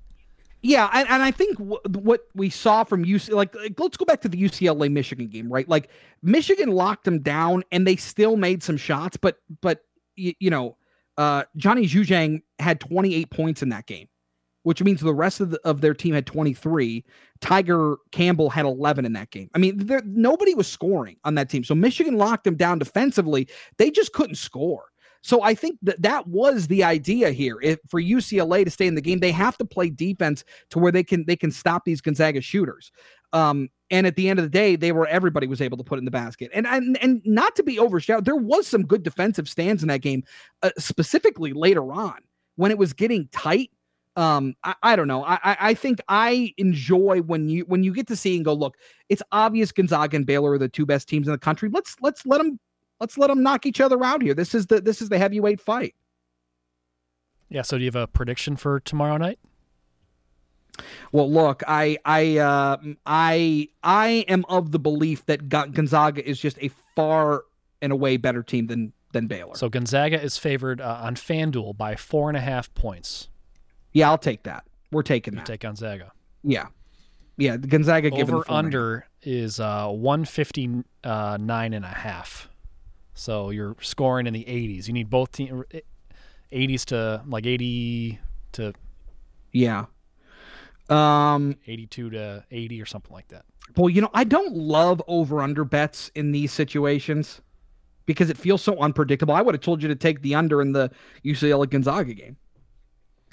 Yeah, 0.63 0.89
and, 0.93 1.09
and 1.09 1.23
I 1.23 1.31
think 1.31 1.57
w- 1.57 1.79
what 1.89 2.21
we 2.35 2.51
saw 2.51 2.83
from 2.83 3.03
UC, 3.03 3.31
like, 3.33 3.55
like, 3.55 3.79
let's 3.79 3.97
go 3.97 4.05
back 4.05 4.21
to 4.21 4.29
the 4.29 4.37
UCLA 4.39 4.91
Michigan 4.91 5.27
game, 5.27 5.51
right? 5.51 5.67
Like, 5.67 5.89
Michigan 6.21 6.69
locked 6.69 7.03
them 7.05 7.19
down, 7.19 7.63
and 7.71 7.87
they 7.87 7.95
still 7.95 8.37
made 8.37 8.61
some 8.61 8.77
shots, 8.77 9.17
but 9.17 9.37
but 9.61 9.83
y- 10.17 10.35
you 10.39 10.51
know, 10.51 10.77
uh, 11.17 11.43
Johnny 11.57 11.87
Juzang 11.87 12.43
had 12.59 12.79
28 12.79 13.31
points 13.31 13.63
in 13.63 13.69
that 13.69 13.87
game, 13.87 14.07
which 14.63 14.83
means 14.83 15.01
the 15.01 15.13
rest 15.13 15.39
of 15.39 15.51
the, 15.51 15.59
of 15.63 15.81
their 15.81 15.93
team 15.93 16.13
had 16.13 16.25
23. 16.25 17.03
Tiger 17.39 17.97
Campbell 18.11 18.49
had 18.49 18.65
11 18.65 19.05
in 19.05 19.13
that 19.13 19.31
game. 19.31 19.49
I 19.55 19.57
mean, 19.57 19.85
there, 19.85 20.01
nobody 20.05 20.53
was 20.53 20.67
scoring 20.67 21.17
on 21.23 21.35
that 21.35 21.49
team, 21.49 21.63
so 21.63 21.75
Michigan 21.75 22.17
locked 22.17 22.43
them 22.43 22.55
down 22.55 22.79
defensively. 22.79 23.47
They 23.77 23.91
just 23.91 24.13
couldn't 24.13 24.35
score. 24.35 24.85
So 25.23 25.43
I 25.43 25.53
think 25.53 25.77
that 25.83 26.01
that 26.01 26.27
was 26.27 26.67
the 26.67 26.83
idea 26.83 27.31
here. 27.31 27.59
If 27.61 27.79
for 27.87 28.01
UCLA 28.01 28.65
to 28.65 28.71
stay 28.71 28.87
in 28.87 28.95
the 28.95 29.01
game, 29.01 29.19
they 29.19 29.31
have 29.31 29.55
to 29.59 29.65
play 29.65 29.89
defense 29.89 30.43
to 30.71 30.79
where 30.79 30.91
they 30.91 31.03
can 31.03 31.25
they 31.25 31.35
can 31.35 31.51
stop 31.51 31.85
these 31.85 32.01
Gonzaga 32.01 32.41
shooters. 32.41 32.91
Um, 33.31 33.69
And 33.91 34.07
at 34.07 34.15
the 34.15 34.29
end 34.29 34.39
of 34.39 34.45
the 34.45 34.49
day, 34.49 34.75
they 34.75 34.91
were 34.91 35.05
everybody 35.07 35.45
was 35.45 35.61
able 35.61 35.77
to 35.77 35.83
put 35.83 35.99
in 35.99 36.05
the 36.05 36.11
basket. 36.11 36.49
And 36.53 36.65
and 36.65 36.97
and 37.03 37.21
not 37.23 37.55
to 37.57 37.63
be 37.63 37.79
overshadowed, 37.79 38.25
there 38.25 38.35
was 38.35 38.67
some 38.67 38.83
good 38.83 39.03
defensive 39.03 39.47
stands 39.47 39.83
in 39.83 39.89
that 39.89 40.01
game, 40.01 40.23
uh, 40.63 40.71
specifically 40.79 41.53
later 41.53 41.91
on 41.93 42.17
when 42.55 42.71
it 42.71 42.79
was 42.79 42.93
getting 42.93 43.27
tight. 43.31 43.69
Um, 44.17 44.55
I, 44.63 44.75
I 44.83 44.95
don't 44.95 45.07
know. 45.07 45.23
I, 45.23 45.39
I 45.43 45.73
think 45.73 45.99
I 46.09 46.53
enjoy 46.57 47.21
when 47.21 47.47
you 47.47 47.63
when 47.65 47.83
you 47.83 47.93
get 47.93 48.07
to 48.07 48.15
see 48.15 48.35
and 48.35 48.43
go, 48.43 48.53
look, 48.53 48.75
it's 49.09 49.23
obvious 49.31 49.71
Gonzaga 49.71 50.17
and 50.17 50.25
Baylor 50.25 50.51
are 50.51 50.57
the 50.57 50.67
two 50.67 50.85
best 50.85 51.07
teams 51.07 51.27
in 51.27 51.31
the 51.31 51.37
country. 51.37 51.69
Let's 51.71 51.95
let's 52.01 52.25
let 52.25 52.39
them 52.39 52.59
let's 52.99 53.17
let 53.17 53.27
them 53.27 53.41
knock 53.41 53.65
each 53.65 53.79
other 53.79 54.03
out 54.03 54.21
here. 54.21 54.33
This 54.33 54.53
is 54.53 54.67
the 54.67 54.81
this 54.81 55.01
is 55.01 55.09
the 55.09 55.17
heavyweight 55.17 55.61
fight. 55.61 55.95
Yeah. 57.49 57.61
So 57.61 57.77
do 57.77 57.83
you 57.83 57.87
have 57.87 57.95
a 57.95 58.07
prediction 58.07 58.57
for 58.57 58.79
tomorrow 58.81 59.17
night? 59.17 59.39
Well, 61.11 61.29
look, 61.29 61.63
I 61.67 61.97
I 62.05 62.37
uh, 62.37 62.77
I 63.05 63.69
I 63.83 64.25
am 64.27 64.45
of 64.49 64.71
the 64.71 64.79
belief 64.79 65.25
that 65.25 65.49
Gonzaga 65.49 66.27
is 66.27 66.39
just 66.39 66.57
a 66.61 66.69
far 66.95 67.43
and 67.81 67.91
away 67.91 68.17
better 68.17 68.43
team 68.43 68.67
than 68.67 68.93
than 69.13 69.27
Baylor. 69.27 69.55
So 69.55 69.69
Gonzaga 69.69 70.21
is 70.21 70.37
favored 70.37 70.81
uh, 70.81 71.01
on 71.01 71.15
FanDuel 71.15 71.77
by 71.77 71.95
four 71.95 72.29
and 72.29 72.37
a 72.37 72.41
half 72.41 72.73
points. 72.73 73.29
Yeah, 73.93 74.09
I'll 74.09 74.17
take 74.17 74.43
that. 74.43 74.65
We're 74.91 75.03
taking 75.03 75.33
you 75.33 75.39
that. 75.39 75.45
Take 75.45 75.61
Gonzaga. 75.61 76.11
Yeah, 76.43 76.67
yeah. 77.37 77.57
Gonzaga 77.57 78.09
given 78.09 78.35
over 78.35 78.45
under 78.49 79.07
is 79.21 79.59
uh, 79.59 79.87
one 79.89 80.25
fifty 80.25 80.67
nine 81.03 81.73
and 81.73 81.85
a 81.85 81.87
half. 81.87 82.49
So 83.13 83.49
you're 83.49 83.75
scoring 83.81 84.27
in 84.27 84.33
the 84.33 84.43
80s. 84.45 84.87
You 84.87 84.93
need 84.93 85.09
both 85.09 85.31
team 85.31 85.63
80s 86.51 86.85
to 86.85 87.23
like 87.27 87.45
80 87.45 88.19
to 88.53 88.73
yeah. 89.51 89.85
Um 90.89 91.55
82 91.67 92.09
to 92.11 92.45
80 92.49 92.81
or 92.81 92.85
something 92.85 93.13
like 93.13 93.27
that. 93.29 93.45
Well, 93.77 93.89
you 93.89 94.01
know, 94.01 94.09
I 94.13 94.23
don't 94.23 94.55
love 94.55 95.01
over 95.07 95.41
under 95.41 95.63
bets 95.63 96.11
in 96.15 96.31
these 96.31 96.51
situations 96.51 97.41
because 98.05 98.29
it 98.29 98.37
feels 98.37 98.61
so 98.61 98.77
unpredictable. 98.79 99.33
I 99.33 99.41
would 99.41 99.55
have 99.55 99.61
told 99.61 99.81
you 99.81 99.87
to 99.89 99.95
take 99.95 100.21
the 100.21 100.35
under 100.35 100.61
in 100.61 100.71
the 100.73 100.91
UCLA 101.23 101.69
Gonzaga 101.69 102.13
game. 102.13 102.37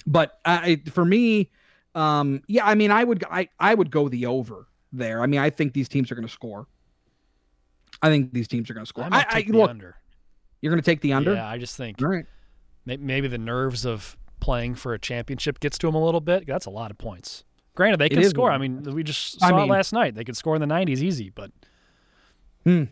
But 0.05 0.39
I, 0.45 0.81
for 0.91 1.05
me, 1.05 1.51
um, 1.95 2.41
yeah, 2.47 2.65
I 2.65 2.75
mean, 2.75 2.91
I 2.91 3.03
would, 3.03 3.23
I, 3.29 3.49
I 3.59 3.73
would 3.73 3.91
go 3.91 4.09
the 4.09 4.25
over 4.25 4.67
there. 4.91 5.21
I 5.21 5.25
mean, 5.25 5.39
I 5.39 5.49
think 5.49 5.73
these 5.73 5.89
teams 5.89 6.11
are 6.11 6.15
going 6.15 6.27
to 6.27 6.33
score. 6.33 6.67
I 8.01 8.09
think 8.09 8.33
these 8.33 8.47
teams 8.47 8.69
are 8.69 8.73
going 8.73 8.85
to 8.85 8.89
score. 8.89 9.07
I, 9.11 9.25
I 9.29 9.45
look, 9.47 9.69
under. 9.69 9.95
You're 10.61 10.71
going 10.71 10.81
to 10.81 10.85
take 10.85 11.01
the 11.01 11.13
under. 11.13 11.33
Yeah, 11.33 11.47
I 11.47 11.57
just 11.57 11.75
think. 11.75 12.01
All 12.01 12.07
right. 12.07 12.25
Maybe 12.85 13.27
the 13.27 13.37
nerves 13.37 13.85
of 13.85 14.17
playing 14.39 14.75
for 14.75 14.93
a 14.93 14.99
championship 14.99 15.59
gets 15.59 15.77
to 15.79 15.87
them 15.87 15.95
a 15.95 16.03
little 16.03 16.21
bit. 16.21 16.47
That's 16.47 16.65
a 16.65 16.71
lot 16.71 16.91
of 16.91 16.97
points. 16.97 17.43
Granted, 17.75 17.99
they 17.99 18.09
can 18.09 18.23
score. 18.23 18.51
I 18.51 18.57
mean, 18.57 18.81
we 18.81 19.03
just 19.03 19.39
saw 19.39 19.47
I 19.47 19.51
mean, 19.51 19.61
it 19.61 19.67
last 19.67 19.93
night. 19.93 20.15
They 20.15 20.23
could 20.23 20.35
score 20.35 20.55
in 20.55 20.61
the 20.61 20.67
90s 20.67 20.99
easy, 20.99 21.29
but. 21.29 21.51
Hmm. 22.63 22.85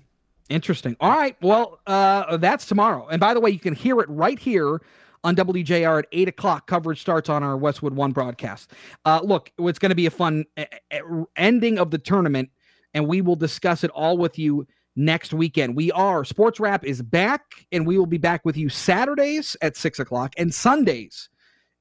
Interesting. 0.49 0.95
All 0.99 1.11
right. 1.11 1.35
Well, 1.41 1.79
uh, 1.87 2.37
that's 2.37 2.65
tomorrow. 2.65 3.07
And 3.07 3.19
by 3.19 3.33
the 3.33 3.39
way, 3.39 3.49
you 3.49 3.59
can 3.59 3.73
hear 3.73 3.99
it 3.99 4.09
right 4.09 4.39
here 4.39 4.81
on 5.23 5.35
WJR 5.35 5.99
at 5.99 6.07
8 6.11 6.27
o'clock. 6.27 6.67
Coverage 6.67 7.01
starts 7.01 7.29
on 7.29 7.43
our 7.43 7.57
Westwood 7.57 7.93
One 7.93 8.11
broadcast. 8.11 8.71
Uh, 9.05 9.21
look, 9.23 9.51
it's 9.59 9.79
going 9.79 9.89
to 9.89 9.95
be 9.95 10.05
a 10.05 10.11
fun 10.11 10.45
ending 11.35 11.79
of 11.79 11.91
the 11.91 11.97
tournament, 11.97 12.49
and 12.93 13.07
we 13.07 13.21
will 13.21 13.35
discuss 13.35 13.83
it 13.83 13.91
all 13.91 14.17
with 14.17 14.37
you 14.37 14.67
next 14.95 15.33
weekend. 15.33 15.75
We 15.75 15.91
are, 15.91 16.25
Sports 16.25 16.59
Wrap 16.59 16.83
is 16.83 17.01
back, 17.01 17.43
and 17.71 17.85
we 17.85 17.97
will 17.97 18.05
be 18.05 18.17
back 18.17 18.43
with 18.45 18.57
you 18.57 18.69
Saturdays 18.69 19.55
at 19.61 19.77
6 19.77 19.99
o'clock 19.99 20.33
and 20.37 20.53
Sundays 20.53 21.29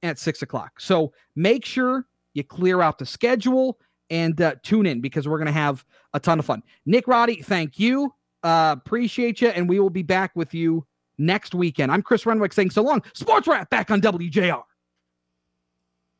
at 0.02 0.18
6 0.18 0.42
o'clock. 0.42 0.80
So 0.80 1.12
make 1.34 1.64
sure 1.64 2.06
you 2.34 2.44
clear 2.44 2.82
out 2.82 2.98
the 2.98 3.06
schedule 3.06 3.78
and 4.10 4.40
uh, 4.40 4.54
tune 4.62 4.86
in 4.86 5.00
because 5.00 5.26
we're 5.26 5.38
going 5.38 5.46
to 5.46 5.52
have 5.52 5.84
a 6.12 6.20
ton 6.20 6.38
of 6.38 6.44
fun. 6.44 6.62
Nick 6.84 7.08
Roddy, 7.08 7.42
thank 7.42 7.78
you. 7.78 8.12
Uh, 8.42 8.76
appreciate 8.78 9.40
you. 9.40 9.48
And 9.48 9.68
we 9.68 9.80
will 9.80 9.90
be 9.90 10.02
back 10.02 10.36
with 10.36 10.54
you 10.54 10.86
next 11.18 11.54
weekend. 11.54 11.92
I'm 11.92 12.02
Chris 12.02 12.26
Renwick 12.26 12.52
saying 12.52 12.70
so 12.70 12.82
long. 12.82 13.02
Sports 13.14 13.48
Wrap 13.48 13.70
back 13.70 13.90
on 13.90 14.00
WJR. 14.00 14.62